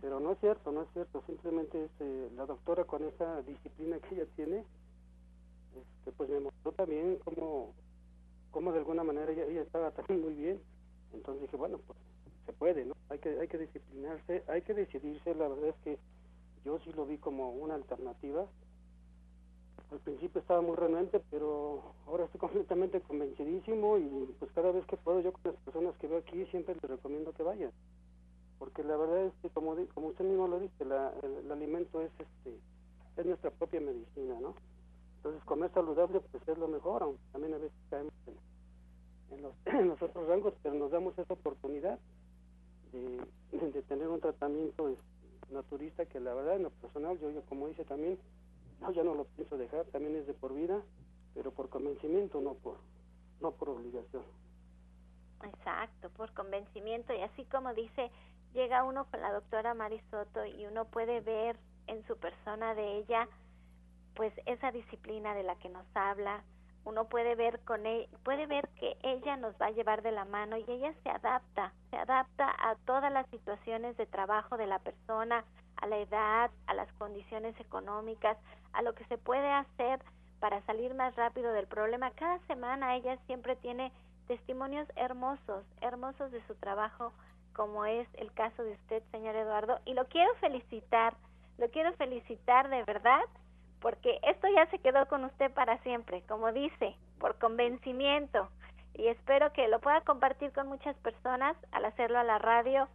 [0.00, 3.98] Pero no es cierto, no es cierto, simplemente es, eh, la doctora con esa disciplina
[4.00, 4.64] que ella tiene,
[5.74, 7.72] este, pues me mostró también cómo,
[8.50, 10.60] cómo de alguna manera ella, ella estaba también muy bien
[11.16, 11.98] entonces dije, bueno, pues
[12.44, 12.94] se puede, ¿no?
[13.08, 15.34] Hay que, hay que disciplinarse, hay que decidirse.
[15.34, 15.98] La verdad es que
[16.64, 18.46] yo sí lo vi como una alternativa.
[19.90, 24.96] Al principio estaba muy renuente, pero ahora estoy completamente convencidísimo y pues cada vez que
[24.96, 27.72] puedo yo con las personas que veo aquí siempre les recomiendo que vayan.
[28.58, 32.10] Porque la verdad es que como, como usted mismo lo dice, la, el, alimento es
[32.18, 32.58] este
[33.16, 34.54] es nuestra propia medicina, ¿no?
[35.16, 38.36] Entonces comer saludable pues es lo mejor, aunque también a veces caemos en
[39.30, 39.54] en los,
[40.02, 41.98] otros rangos, pero nos damos esa oportunidad
[42.92, 43.26] de,
[43.58, 45.04] de tener un tratamiento este,
[45.52, 48.18] naturista que la verdad en lo personal, yo, yo como dice también,
[48.80, 50.82] no, ya no lo pienso dejar, también es de por vida,
[51.34, 52.76] pero por convencimiento, no por,
[53.40, 54.22] no por obligación.
[55.44, 58.10] Exacto, por convencimiento y así como dice,
[58.52, 61.56] llega uno con la doctora Marisoto y uno puede ver
[61.86, 63.28] en su persona de ella
[64.16, 66.42] pues esa disciplina de la que nos habla,
[66.84, 70.12] uno puede ver con él, e, puede ver que ella nos va a llevar de
[70.12, 74.66] la mano y ella se adapta, se adapta a todas las situaciones de trabajo de
[74.66, 75.44] la persona,
[75.76, 78.38] a la edad, a las condiciones económicas,
[78.72, 80.00] a lo que se puede hacer
[80.40, 82.12] para salir más rápido del problema.
[82.12, 83.92] Cada semana ella siempre tiene
[84.28, 87.12] testimonios hermosos, hermosos de su trabajo,
[87.56, 91.14] como es el caso de usted, señor Eduardo, y lo quiero felicitar,
[91.56, 93.22] lo quiero felicitar de verdad
[93.80, 98.48] porque esto ya se quedó con usted para siempre, como dice, por convencimiento.
[98.94, 101.56] Y espero que lo pueda compartir con muchas personas.
[101.72, 102.88] Al hacerlo a la radio,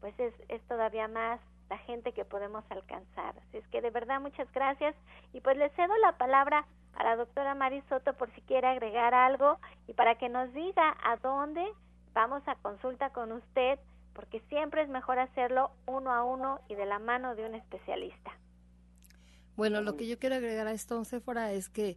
[0.00, 3.34] pues es, es todavía más la gente que podemos alcanzar.
[3.38, 4.94] Así es que de verdad muchas gracias.
[5.32, 9.14] Y pues le cedo la palabra a la doctora Mari Soto por si quiere agregar
[9.14, 11.64] algo y para que nos diga a dónde
[12.12, 13.78] vamos a consulta con usted,
[14.14, 18.32] porque siempre es mejor hacerlo uno a uno y de la mano de un especialista.
[19.56, 21.96] Bueno, lo que yo quiero agregar a esto, Sephora, es que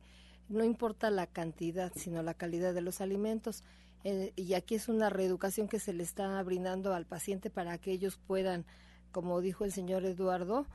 [0.49, 3.63] no importa la cantidad, sino la calidad de los alimentos.
[4.03, 7.91] Eh, y aquí es una reeducación que se le está brindando al paciente para que
[7.91, 8.65] ellos puedan,
[9.11, 10.67] como dijo el señor Eduardo,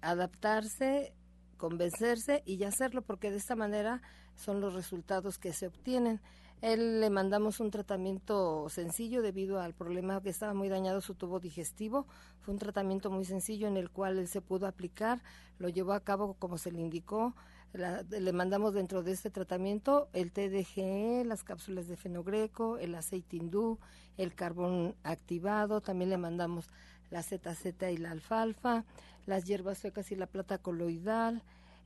[0.00, 1.12] adaptarse,
[1.56, 4.00] convencerse y hacerlo, porque de esta manera
[4.34, 6.20] son los resultados que se obtienen.
[6.62, 11.40] Él le mandamos un tratamiento sencillo debido al problema que estaba muy dañado su tubo
[11.40, 12.06] digestivo.
[12.40, 15.22] Fue un tratamiento muy sencillo en el cual él se pudo aplicar,
[15.58, 17.34] lo llevó a cabo como se le indicó.
[17.72, 23.78] le mandamos dentro de este tratamiento el TDGE, las cápsulas de fenogreco, el aceite hindú,
[24.18, 26.68] el carbón activado, también le mandamos
[27.10, 28.84] la ZZ y la alfalfa,
[29.24, 31.42] las hierbas secas y la plata coloidal,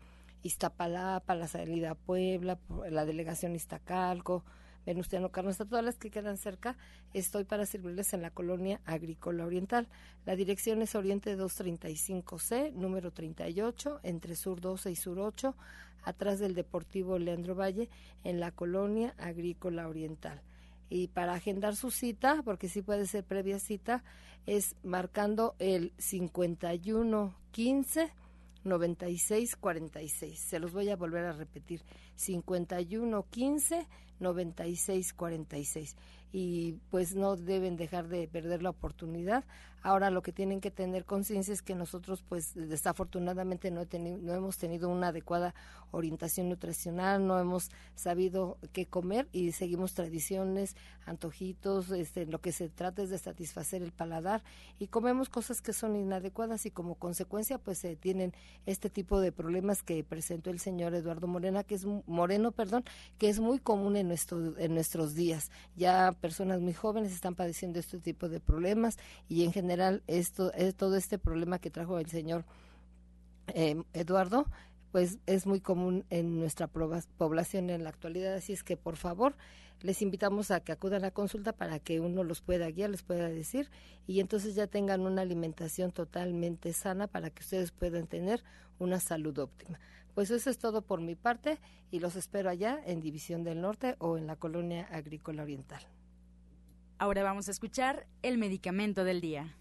[0.45, 2.59] Iztapalapa, la salida a Puebla,
[2.91, 4.45] la delegación Iztacalco,
[4.85, 6.77] Venustiano Carranza, todas las que quedan cerca,
[7.13, 9.87] estoy para servirles en la colonia agrícola oriental.
[10.23, 15.55] La dirección es Oriente 235C, número 38, entre Sur 12 y Sur 8,
[16.03, 17.89] atrás del Deportivo Leandro Valle,
[18.23, 20.43] en la colonia agrícola oriental.
[20.89, 24.03] Y para agendar su cita, porque sí puede ser previa cita,
[24.45, 28.13] es marcando el 5115
[28.66, 30.38] 9646.
[30.39, 31.82] Se los voy a volver a repetir.
[32.16, 33.88] 5115
[34.20, 35.95] 9646
[36.38, 39.45] y pues no deben dejar de perder la oportunidad.
[39.81, 44.57] Ahora lo que tienen que tener conciencia es que nosotros pues desafortunadamente no, no hemos
[44.57, 45.53] tenido una adecuada
[45.91, 50.75] orientación nutricional, no hemos sabido qué comer y seguimos tradiciones,
[51.05, 54.43] antojitos, este, lo que se trata es de satisfacer el paladar
[54.79, 58.33] y comemos cosas que son inadecuadas y como consecuencia pues se tienen
[58.65, 62.83] este tipo de problemas que presentó el señor Eduardo Morena, que es Moreno, perdón,
[63.19, 65.51] que es muy común en nuestro, en nuestros días.
[65.75, 68.97] Ya personas muy jóvenes están padeciendo este tipo de problemas
[69.30, 72.45] y en general esto es todo este problema que trajo el señor
[73.53, 74.47] eh, Eduardo
[74.91, 79.36] pues es muy común en nuestra población en la actualidad así es que por favor
[79.82, 83.30] les invitamos a que acudan a consulta para que uno los pueda guiar, les pueda
[83.30, 83.69] decir
[84.07, 88.43] y entonces ya tengan una alimentación totalmente sana para que ustedes puedan tener
[88.80, 89.80] una salud óptima.
[90.15, 91.59] Pues eso es todo por mi parte
[91.91, 95.86] y los espero allá en División del Norte o en la Colonia Agrícola Oriental.
[96.97, 99.53] Ahora vamos a escuchar el medicamento del día.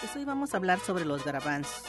[0.00, 1.82] Pues hoy vamos a hablar sobre los garbanzos.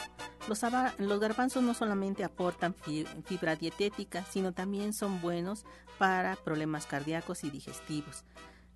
[0.48, 0.62] Los,
[0.98, 5.66] los, garbanzos no solamente aportan fibra dietética, sino también son buenos
[5.98, 8.24] para problemas cardíacos y digestivos.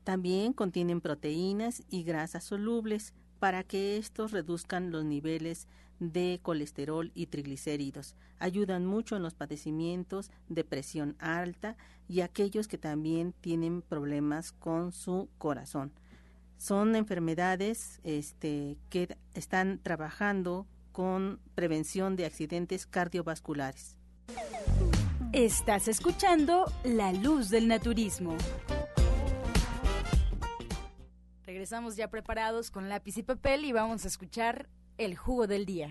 [0.04, 5.68] También contienen proteínas y grasas solubles para que estos reduzcan los niveles
[6.00, 8.16] de colesterol y triglicéridos.
[8.38, 11.76] Ayudan mucho en los padecimientos de presión alta
[12.08, 15.92] y aquellos que también tienen problemas con su corazón.
[16.56, 23.96] Son enfermedades este, que están trabajando con prevención de accidentes cardiovasculares.
[25.32, 28.36] Estás escuchando La Luz del Naturismo.
[31.46, 34.68] Regresamos ya preparados con lápiz y papel y vamos a escuchar
[34.98, 35.90] el jugo del día.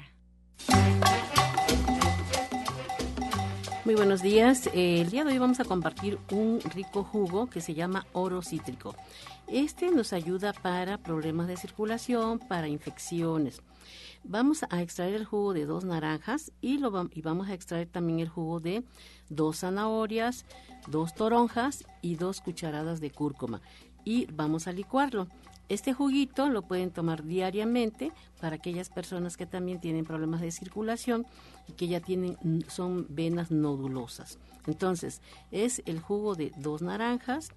[3.85, 4.69] Muy buenos días.
[4.73, 8.95] el día de hoy vamos a compartir un rico jugo que se llama oro cítrico.
[9.47, 13.63] Este nos ayuda para problemas de circulación, para infecciones.
[14.23, 18.19] Vamos a extraer el jugo de dos naranjas y, lo, y vamos a extraer también
[18.19, 18.83] el jugo de
[19.29, 20.45] dos zanahorias,
[20.87, 23.61] dos toronjas y dos cucharadas de cúrcuma.
[24.03, 25.27] Y vamos a licuarlo.
[25.69, 28.11] Este juguito lo pueden tomar diariamente
[28.41, 31.27] para aquellas personas que también tienen problemas de circulación
[31.67, 34.39] y que ya tienen son venas nodulosas.
[34.65, 37.49] Entonces, es el jugo de dos naranjas,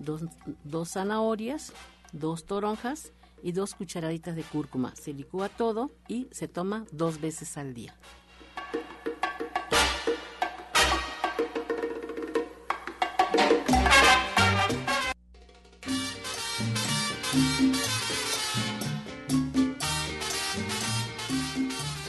[0.00, 0.22] dos,
[0.64, 1.72] dos zanahorias,
[2.12, 4.94] dos toronjas y dos cucharaditas de cúrcuma.
[4.96, 7.94] Se licúa todo y se toma dos veces al día.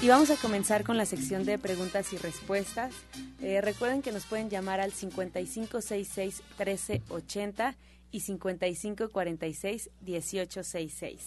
[0.07, 2.93] Y vamos a comenzar con la sección de preguntas y respuestas.
[3.41, 7.75] Eh, recuerden que nos pueden llamar al 5566-1380
[8.11, 11.19] y 5546-1866.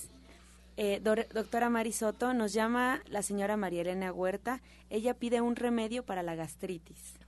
[0.78, 4.62] Eh, doctora Marisoto, nos llama la señora María Elena Huerta.
[4.88, 7.18] Ella pide un remedio para la gastritis.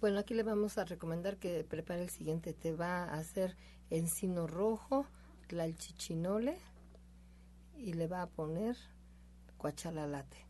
[0.00, 2.52] Bueno, aquí le vamos a recomendar que prepare el siguiente.
[2.52, 3.56] Te va a hacer
[3.90, 5.06] encino rojo,
[5.46, 6.58] tlalchichinole
[7.76, 8.76] y le va a poner
[9.56, 10.45] cuachalalate.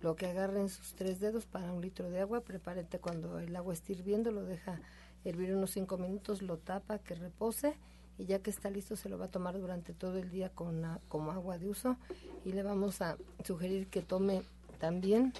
[0.00, 3.54] Lo que agarre en sus tres dedos para un litro de agua, prepárate cuando el
[3.54, 4.80] agua esté hirviendo, lo deja
[5.24, 7.76] hervir unos cinco minutos, lo tapa, que repose
[8.16, 10.82] y ya que está listo se lo va a tomar durante todo el día con
[11.08, 11.96] como agua de uso
[12.44, 14.42] y le vamos a sugerir que tome
[14.78, 15.32] también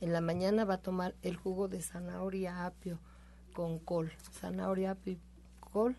[0.00, 2.98] en la mañana va a tomar el jugo de zanahoria apio
[3.52, 5.20] con col, zanahoria apio y
[5.60, 5.94] col.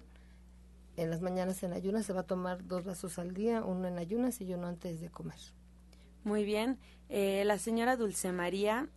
[0.97, 3.99] En las mañanas en ayunas se va a tomar dos vasos al día, uno en
[3.99, 5.37] ayunas y uno antes de comer.
[6.23, 6.77] Muy bien.
[7.09, 8.87] Eh, la señora Dulce María,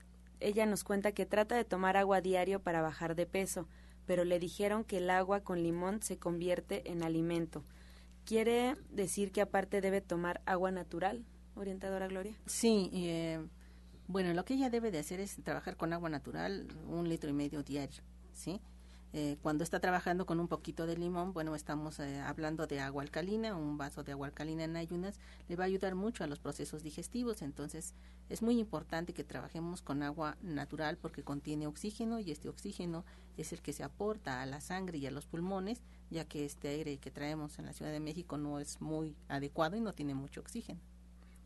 [0.41, 3.66] ella nos cuenta que trata de tomar agua diario para bajar de peso,
[4.07, 7.64] pero le dijeron que el agua con limón se convierte en alimento.
[8.25, 11.25] ¿Quiere decir que aparte debe tomar agua natural,
[11.57, 12.35] orientadora Gloria?
[12.47, 13.45] Sí, eh,
[14.07, 17.33] bueno, lo que ella debe de hacer es trabajar con agua natural un litro y
[17.33, 18.03] medio diario,
[18.33, 18.61] ¿sí?
[19.16, 23.04] Eh, cuando está trabajando con un poquito de limón, bueno, estamos eh, hablando de agua
[23.04, 26.40] alcalina, un vaso de agua alcalina en ayunas le va a ayudar mucho a los
[26.40, 27.94] procesos digestivos, entonces
[28.28, 33.04] es muy importante que trabajemos con agua natural porque contiene oxígeno y este oxígeno
[33.36, 36.66] es el que se aporta a la sangre y a los pulmones, ya que este
[36.66, 40.16] aire que traemos en la Ciudad de México no es muy adecuado y no tiene
[40.16, 40.80] mucho oxígeno.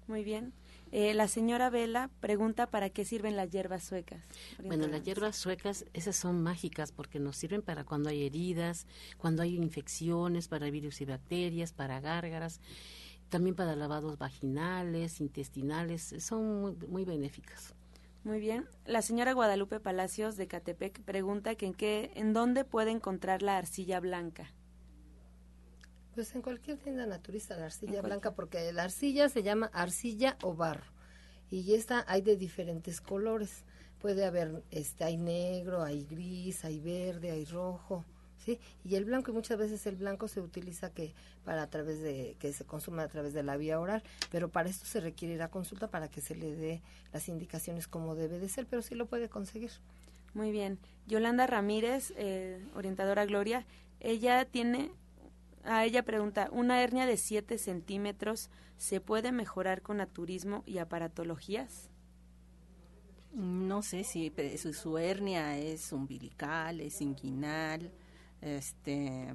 [0.09, 0.55] Muy bien.
[0.91, 4.25] Eh, la señora Vela pregunta para qué sirven las hierbas suecas.
[4.65, 8.87] Bueno, las hierbas suecas, esas son mágicas porque nos sirven para cuando hay heridas,
[9.19, 12.63] cuando hay infecciones, para virus y bacterias, para gárgaras,
[13.29, 17.75] también para lavados vaginales, intestinales, son muy, muy benéficas.
[18.25, 18.67] Muy bien.
[18.87, 23.59] La señora Guadalupe Palacios de Catepec pregunta que en qué, en dónde puede encontrar la
[23.59, 24.55] arcilla blanca.
[26.19, 30.53] Pues en cualquier tienda naturista la arcilla blanca, porque la arcilla se llama arcilla o
[30.53, 30.91] barro.
[31.49, 33.63] Y esta hay de diferentes colores.
[34.01, 38.05] Puede haber, este, hay negro, hay gris, hay verde, hay rojo,
[38.45, 38.59] ¿sí?
[38.83, 41.15] Y el blanco, y muchas veces el blanco se utiliza que
[41.45, 44.03] para a través de, que se consume a través de la vía oral,
[44.33, 48.17] pero para esto se requiere la consulta para que se le dé las indicaciones como
[48.17, 49.71] debe de ser, pero sí lo puede conseguir.
[50.35, 50.81] Muy bien.
[51.07, 53.65] Yolanda Ramírez, eh, orientadora Gloria,
[54.01, 54.91] ella tiene
[55.65, 61.91] a ella pregunta, ¿una hernia de 7 centímetros se puede mejorar con naturismo y aparatologías?
[63.33, 64.33] No sé si
[64.73, 67.93] su, hernia es umbilical, es inguinal,
[68.41, 69.33] este,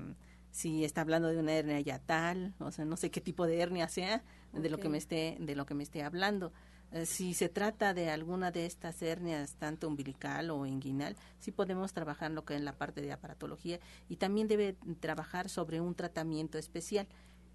[0.52, 3.88] si está hablando de una hernia yatal, o sea, no sé qué tipo de hernia
[3.88, 6.52] sea, de lo que me esté, de lo que me esté hablando.
[6.94, 11.92] Eh, si se trata de alguna de estas hernias, tanto umbilical o inguinal, sí podemos
[11.92, 13.80] trabajar lo que es la parte de aparatología
[14.10, 17.08] y también debe trabajar sobre un tratamiento especial,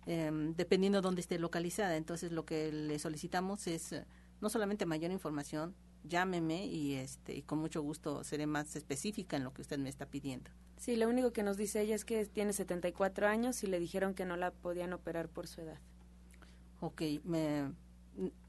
[0.06, 1.96] em, dependiendo de dónde esté localizada.
[1.96, 4.04] Entonces, lo que le solicitamos es eh,
[4.40, 9.44] no solamente mayor información, llámeme y este y con mucho gusto seré más específica en
[9.44, 10.50] lo que usted me está pidiendo.
[10.78, 14.14] Sí, lo único que nos dice ella es que tiene 74 años y le dijeron
[14.14, 15.78] que no la podían operar por su edad.
[16.80, 17.72] Ok, me,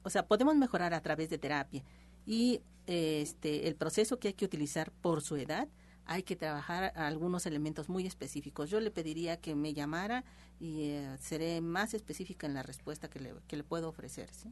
[0.03, 1.83] o sea, podemos mejorar a través de terapia
[2.25, 5.67] y este el proceso que hay que utilizar por su edad
[6.09, 8.71] hay que trabajar algunos elementos muy específicos.
[8.71, 10.23] Yo le pediría que me llamara
[10.59, 14.27] y eh, seré más específica en la respuesta que le, que le puedo ofrecer.
[14.33, 14.51] ¿sí?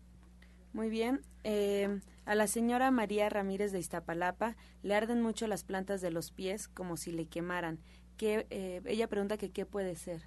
[0.72, 1.22] Muy bien.
[1.44, 6.30] Eh, a la señora María Ramírez de Iztapalapa le arden mucho las plantas de los
[6.30, 7.80] pies como si le quemaran.
[8.18, 10.22] Que, eh, ella pregunta que qué puede ser.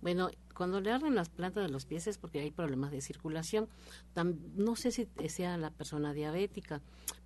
[0.00, 3.68] Bueno, cuando le arden las plantas de los pies es porque hay problemas de circulación.
[4.56, 6.80] no sé si sea la persona diabética,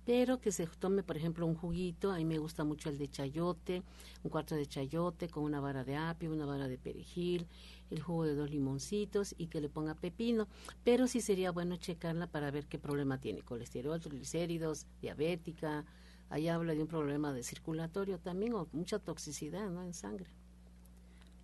[0.05, 2.11] pero que se tome, por ejemplo, un juguito.
[2.11, 3.81] A mí me gusta mucho el de chayote,
[4.23, 7.47] un cuarto de chayote con una vara de apio, una vara de perejil,
[7.89, 10.47] el jugo de dos limoncitos y que le ponga pepino.
[10.83, 15.85] Pero sí sería bueno checarla para ver qué problema tiene: colesterol, triglicéridos, diabética.
[16.29, 20.44] Ahí habla de un problema de circulatorio también o mucha toxicidad en sangre.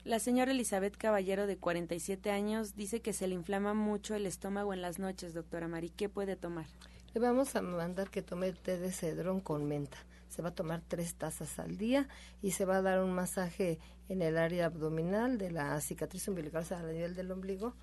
[0.03, 4.73] La señora Elizabeth Caballero, de 47 años, dice que se le inflama mucho el estómago
[4.73, 5.91] en las noches, doctora Mari.
[5.91, 6.65] ¿Qué puede tomar?
[7.13, 9.97] Le vamos a mandar que tome té de cedrón con menta.
[10.27, 12.07] Se va a tomar tres tazas al día
[12.41, 13.77] y se va a dar un masaje
[14.09, 17.75] en el área abdominal de la cicatriz umbilical, o sea, a nivel del ombligo,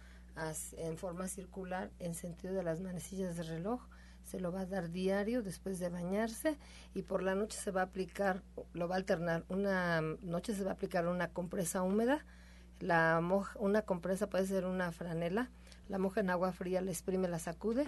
[0.76, 3.80] en forma circular en sentido de las manecillas de reloj
[4.28, 6.58] se lo va a dar diario después de bañarse
[6.94, 8.42] y por la noche se va a aplicar,
[8.74, 12.24] lo va a alternar, una noche se va a aplicar una compresa húmeda,
[12.80, 15.50] la moja, una compresa puede ser una franela,
[15.88, 17.86] la moja en agua fría, la exprime, la sacude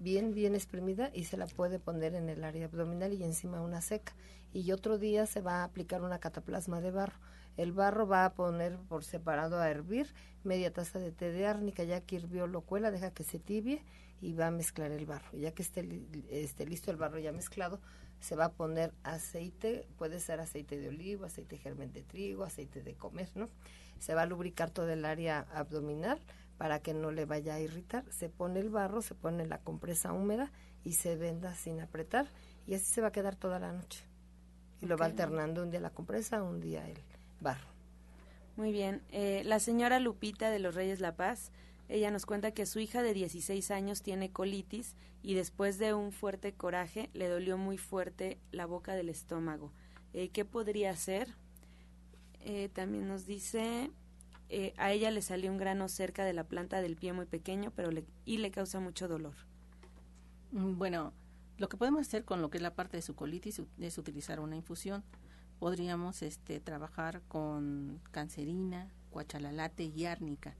[0.00, 3.80] bien, bien exprimida y se la puede poner en el área abdominal y encima una
[3.80, 4.14] seca.
[4.52, 7.18] Y otro día se va a aplicar una cataplasma de barro.
[7.56, 10.12] El barro va a poner por separado a hervir
[10.42, 13.82] media taza de té de árnica, ya que hirvió lo cuela, deja que se tibie
[14.20, 15.36] y va a mezclar el barro.
[15.36, 15.86] Ya que esté,
[16.30, 17.80] esté listo el barro ya mezclado,
[18.20, 22.44] se va a poner aceite, puede ser aceite de olivo, aceite de germen de trigo,
[22.44, 23.48] aceite de comer, ¿no?
[23.98, 26.20] Se va a lubricar todo el área abdominal
[26.58, 28.04] para que no le vaya a irritar.
[28.10, 30.52] Se pone el barro, se pone la compresa húmeda
[30.84, 32.26] y se venda sin apretar
[32.66, 34.04] y así se va a quedar toda la noche.
[34.80, 36.98] Y lo va alternando un día la compresa, un día el
[37.40, 37.66] barro.
[38.56, 39.02] Muy bien.
[39.10, 41.50] Eh, la señora Lupita de los Reyes La Paz
[41.90, 46.12] ella nos cuenta que su hija de 16 años tiene colitis y después de un
[46.12, 49.72] fuerte coraje le dolió muy fuerte la boca del estómago.
[50.12, 51.34] Eh, ¿Qué podría hacer?
[52.42, 53.90] Eh, también nos dice,
[54.50, 57.72] eh, a ella le salió un grano cerca de la planta del pie muy pequeño
[57.74, 59.34] pero le, y le causa mucho dolor.
[60.52, 61.12] Mm, bueno,
[61.58, 64.38] lo que podemos hacer con lo que es la parte de su colitis es utilizar
[64.38, 65.02] una infusión.
[65.58, 70.56] Podríamos este, trabajar con cancerina, cuachalalate y árnica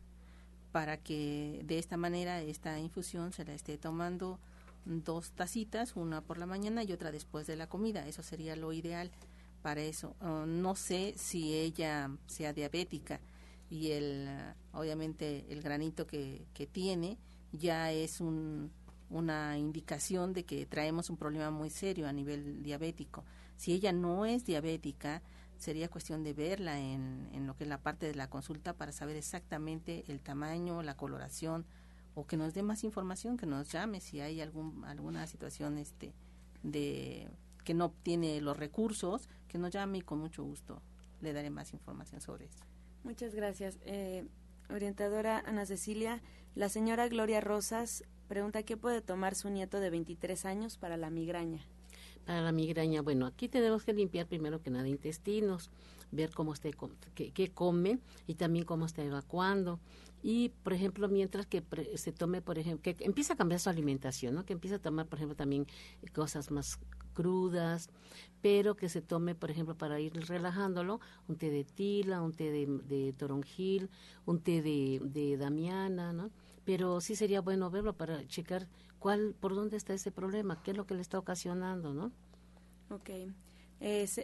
[0.73, 4.39] para que de esta manera esta infusión se la esté tomando
[4.85, 8.07] dos tacitas, una por la mañana y otra después de la comida.
[8.07, 9.11] Eso sería lo ideal
[9.63, 10.17] para eso.
[10.21, 13.21] Uh, no sé si ella sea diabética
[13.69, 14.29] y el
[14.73, 17.19] obviamente el granito que, que tiene
[17.53, 18.71] ya es un,
[19.11, 23.25] una indicación de que traemos un problema muy serio a nivel diabético.
[23.57, 25.23] Si ella no es diabética,
[25.61, 28.93] sería cuestión de verla en, en lo que es la parte de la consulta para
[28.93, 31.67] saber exactamente el tamaño, la coloración
[32.15, 36.13] o que nos dé más información, que nos llame si hay algún, alguna situación este
[36.63, 37.29] de
[37.63, 40.83] que no tiene los recursos, que nos llame y con mucho gusto
[41.21, 42.65] le daré más información sobre eso.
[43.05, 43.79] Muchas gracias.
[43.83, 44.27] Eh,
[44.71, 46.23] orientadora Ana Cecilia,
[46.55, 51.11] la señora Gloria Rosas pregunta qué puede tomar su nieto de 23 años para la
[51.11, 51.67] migraña
[52.31, 55.69] para la migraña, bueno, aquí tenemos que limpiar primero que nada intestinos,
[56.13, 56.69] ver cómo está,
[57.17, 59.81] qué, come y también cómo está evacuando.
[60.23, 61.65] Y, por ejemplo, mientras que
[61.97, 64.45] se tome, por ejemplo, que empieza a cambiar su alimentación, ¿no?
[64.45, 65.67] Que empieza a tomar, por ejemplo, también
[66.15, 66.79] cosas más
[67.15, 67.91] crudas,
[68.41, 72.53] pero que se tome, por ejemplo, para ir relajándolo, un té de tila, un té
[72.53, 73.91] de, toronjil,
[74.25, 76.31] un té de, de damiana, ¿no?
[76.65, 78.69] Pero sí sería bueno verlo para checar
[79.01, 82.13] cuál, por dónde está ese problema, qué es lo que le está ocasionando, ¿no?
[82.91, 83.11] Ok.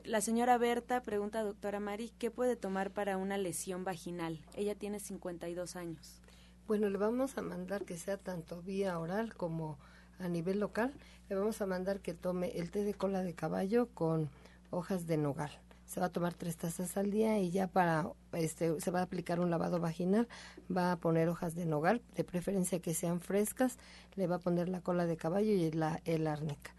[0.05, 4.45] la señora Berta pregunta a doctora Mari, ¿qué puede tomar para una lesión vaginal?
[4.55, 6.20] Ella tiene 52 años.
[6.68, 9.79] Bueno, le vamos a mandar que sea tanto vía oral como
[10.18, 10.93] a nivel local.
[11.29, 14.31] Le vamos a mandar que tome el té de cola de caballo con
[14.70, 15.53] hojas de nogal
[15.87, 19.03] se va a tomar tres tazas al día y ya para este se va a
[19.03, 20.28] aplicar un lavado vaginal
[20.74, 23.78] va a poner hojas de nogal de preferencia que sean frescas
[24.16, 26.74] le va a poner la cola de caballo y la el árnica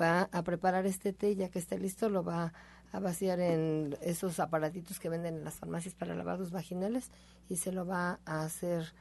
[0.00, 2.52] va a preparar este té ya que esté listo lo va
[2.92, 7.10] a vaciar en esos aparatitos que venden en las farmacias para lavados vaginales
[7.48, 8.94] y se lo va a hacer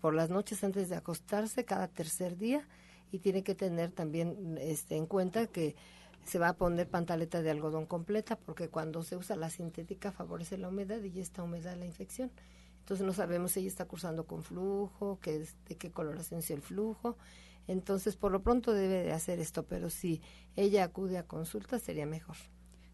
[0.00, 2.66] por las noches antes de acostarse cada tercer día
[3.12, 5.76] y tiene que tener también este en cuenta que
[6.26, 10.58] se va a poner pantaleta de algodón completa porque cuando se usa la sintética favorece
[10.58, 12.32] la humedad y esta humedad la infección.
[12.80, 16.62] Entonces no sabemos si ella está cursando con flujo, que, de qué coloración es el
[16.62, 17.16] flujo.
[17.68, 20.20] Entonces por lo pronto debe de hacer esto, pero si
[20.56, 22.36] ella acude a consulta sería mejor.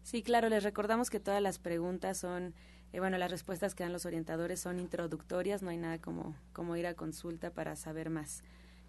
[0.03, 2.53] Sí, claro, les recordamos que todas las preguntas son,
[2.91, 6.75] eh, bueno, las respuestas que dan los orientadores son introductorias, no hay nada como, como
[6.75, 8.43] ir a consulta para saber más.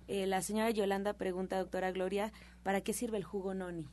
[0.09, 2.33] Eh, la señora Yolanda pregunta, doctora Gloria,
[2.63, 3.89] ¿para qué sirve el jugo noni?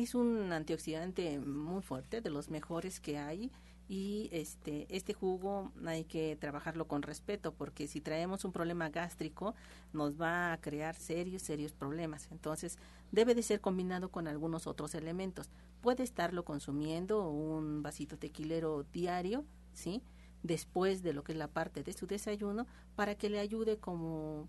[0.00, 3.52] Es un antioxidante muy fuerte, de los mejores que hay
[3.86, 9.54] y este este jugo hay que trabajarlo con respeto porque si traemos un problema gástrico
[9.92, 12.28] nos va a crear serios serios problemas.
[12.30, 12.78] Entonces
[13.12, 15.50] debe de ser combinado con algunos otros elementos.
[15.82, 19.44] Puede estarlo consumiendo un vasito tequilero diario
[19.74, 20.02] sí
[20.42, 24.48] después de lo que es la parte de su desayuno para que le ayude como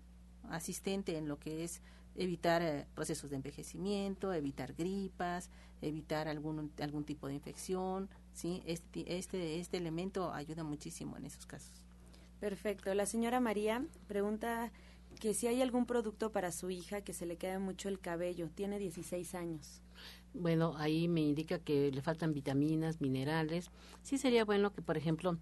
[0.50, 1.80] asistente en lo que es
[2.14, 8.62] evitar eh, procesos de envejecimiento, evitar gripas, evitar algún, algún tipo de infección, ¿sí?
[8.66, 11.72] Este, este, este elemento ayuda muchísimo en esos casos.
[12.40, 12.92] Perfecto.
[12.94, 14.72] La señora María pregunta
[15.20, 18.48] que si hay algún producto para su hija que se le quede mucho el cabello.
[18.54, 19.80] Tiene 16 años.
[20.34, 23.70] Bueno, ahí me indica que le faltan vitaminas, minerales.
[24.02, 25.38] Sí sería bueno que, por ejemplo,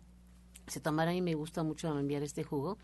[0.67, 2.79] se tomara y me gusta mucho enviar este jugo,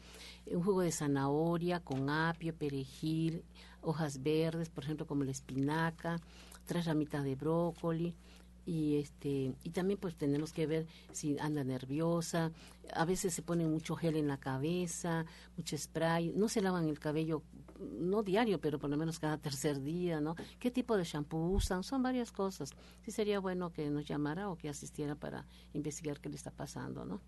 [0.47, 3.45] un jugo de zanahoria con apio, perejil,
[3.81, 6.20] hojas verdes, por ejemplo, como la espinaca,
[6.66, 8.14] tres ramitas de brócoli,
[8.66, 12.51] y este y también pues tenemos que ver si anda nerviosa.
[12.93, 15.24] A veces se pone mucho gel en la cabeza
[15.57, 16.33] mucho spray.
[16.35, 17.43] No se lavan el cabello
[17.79, 21.85] no diario pero por lo menos cada tercer día no qué tipo de shampoo usan
[21.85, 22.70] son varias cosas.
[23.03, 27.05] Sí sería bueno que nos llamara o que asistiera para investigar qué le está pasando
[27.05, 27.20] no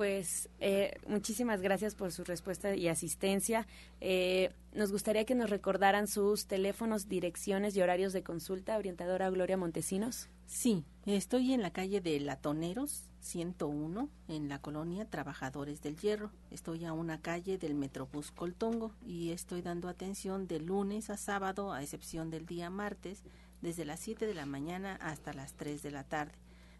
[0.00, 3.66] pues eh, muchísimas gracias por su respuesta y asistencia.
[4.00, 9.58] Eh, nos gustaría que nos recordaran sus teléfonos, direcciones y horarios de consulta, orientadora Gloria
[9.58, 10.30] Montesinos.
[10.46, 16.30] Sí, estoy en la calle de Latoneros 101, en la colonia Trabajadores del Hierro.
[16.50, 21.74] Estoy a una calle del Metrobús Coltongo y estoy dando atención de lunes a sábado,
[21.74, 23.22] a excepción del día martes,
[23.60, 26.32] desde las 7 de la mañana hasta las 3 de la tarde.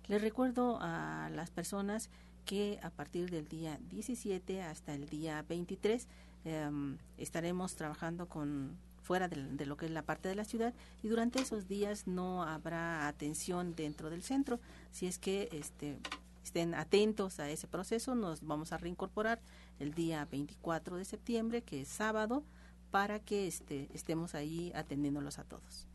[0.08, 2.08] Les recuerdo a las personas
[2.50, 6.08] que a partir del día 17 hasta el día 23
[6.44, 11.06] em, estaremos trabajando con fuera de, lo que es la parte de la ciudad y
[11.06, 14.58] durante esos días no habrá atención dentro del centro.
[14.90, 15.96] Si es que este,
[16.42, 19.40] estén atentos a ese proceso, nos vamos a reincorporar
[19.78, 22.42] el día 24 de septiembre, que es sábado,
[22.90, 25.86] para que este, estemos ahí atendiéndolos a todos.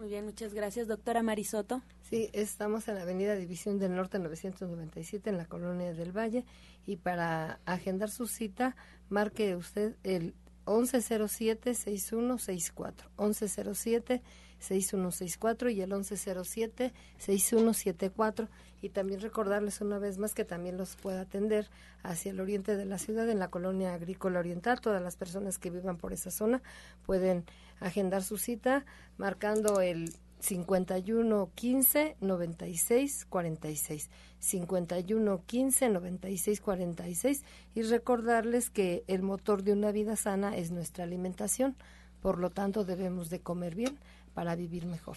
[0.00, 0.88] Muy bien, muchas gracias.
[0.88, 1.82] Doctora Marisoto.
[2.08, 6.46] Sí, estamos en la Avenida División del Norte 997 en la Colonia del Valle
[6.86, 8.76] y para agendar su cita,
[9.10, 10.34] marque usted el
[10.64, 12.94] 1107-6164.
[13.18, 18.48] 1107-6164 y el 1107-6174.
[18.82, 21.68] Y también recordarles una vez más que también los puede atender
[22.02, 24.80] hacia el oriente de la ciudad, en la colonia agrícola oriental.
[24.80, 26.62] Todas las personas que vivan por esa zona
[27.04, 27.44] pueden
[27.80, 28.84] agendar su cita
[29.16, 39.62] marcando el 51 15 96 46 51 15 96 46 y recordarles que el motor
[39.62, 41.76] de una vida sana es nuestra alimentación
[42.20, 43.98] por lo tanto debemos de comer bien
[44.32, 45.16] para vivir mejor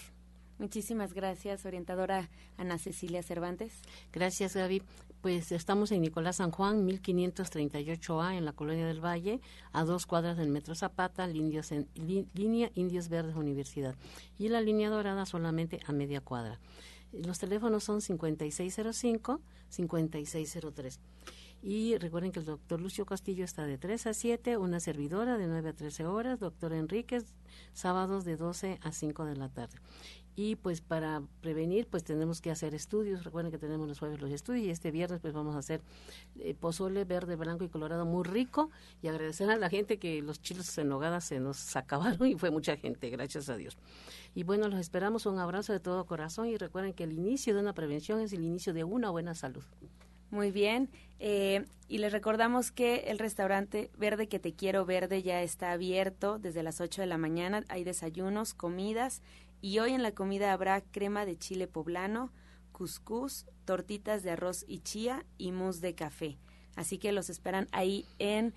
[0.59, 3.73] Muchísimas gracias, orientadora Ana Cecilia Cervantes.
[4.11, 4.83] Gracias, Gaby.
[5.23, 9.39] Pues estamos en Nicolás San Juan, 1538A, en la Colonia del Valle,
[9.71, 11.61] a dos cuadras del Metro Zapata, línea
[12.75, 13.95] Indios Verdes Universidad.
[14.37, 16.59] Y la línea dorada solamente a media cuadra.
[17.13, 20.99] Los teléfonos son 5605-5603.
[21.61, 25.47] Y recuerden que el doctor Lucio Castillo está de 3 a 7, una servidora de
[25.47, 27.33] 9 a 13 horas, doctor Enríquez,
[27.71, 29.79] sábados de 12 a 5 de la tarde
[30.35, 34.31] y pues para prevenir pues tenemos que hacer estudios recuerden que tenemos los jueves los
[34.31, 35.81] estudios y este viernes pues vamos a hacer
[36.39, 38.69] eh, pozole verde blanco y colorado muy rico
[39.01, 42.51] y agradecer a la gente que los chiles en nogada se nos acabaron y fue
[42.51, 43.77] mucha gente gracias a Dios
[44.33, 47.61] y bueno los esperamos un abrazo de todo corazón y recuerden que el inicio de
[47.61, 49.63] una prevención es el inicio de una buena salud
[50.33, 50.89] muy bien.
[51.19, 56.39] Eh, y les recordamos que el restaurante Verde que te quiero verde ya está abierto
[56.39, 57.63] desde las 8 de la mañana.
[57.69, 59.21] Hay desayunos, comidas
[59.63, 62.33] y hoy en la comida habrá crema de chile poblano,
[62.73, 66.37] cuscús, tortitas de arroz y chía y mousse de café.
[66.75, 68.53] Así que los esperan ahí en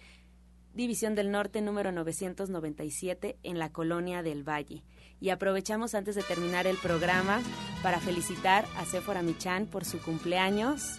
[0.75, 4.83] División del Norte número 997 en la Colonia del Valle.
[5.21, 7.41] Y aprovechamos antes de terminar el programa
[7.85, 10.99] para felicitar a Sephora Michan por su cumpleaños.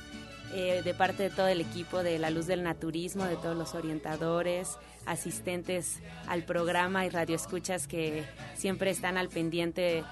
[0.53, 3.75] Eh, de parte de todo el equipo de La Luz del Naturismo, de todos los
[3.75, 8.23] orientadores, asistentes al programa y radioescuchas que
[8.55, 10.05] siempre están al pendiente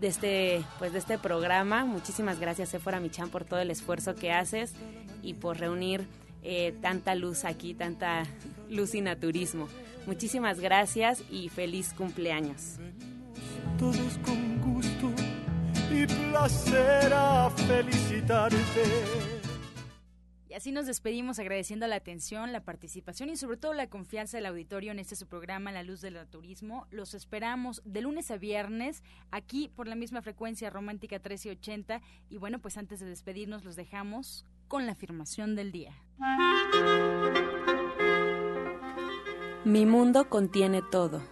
[0.00, 1.84] de este, pues de este programa.
[1.84, 4.74] Muchísimas gracias, Sephora Michan, por todo el esfuerzo que haces
[5.22, 6.06] y por reunir
[6.42, 8.24] eh, tanta luz aquí, tanta
[8.68, 9.66] luz y naturismo.
[10.06, 12.76] Muchísimas gracias y feliz cumpleaños.
[13.78, 15.10] Todos con gusto
[15.90, 19.39] y placer a felicitarte
[20.50, 24.46] y así nos despedimos agradeciendo la atención, la participación y sobre todo la confianza del
[24.46, 26.88] auditorio en este su programa La Luz del Turismo.
[26.90, 32.58] Los esperamos de lunes a viernes aquí por la misma frecuencia romántica 1380 y bueno,
[32.58, 35.94] pues antes de despedirnos los dejamos con la afirmación del día.
[39.64, 41.22] Mi mundo contiene todo.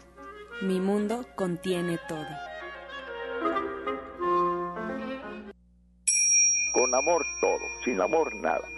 [0.62, 2.29] Mi mundo contiene todo.
[6.73, 8.78] Con amor todo, sin amor nada.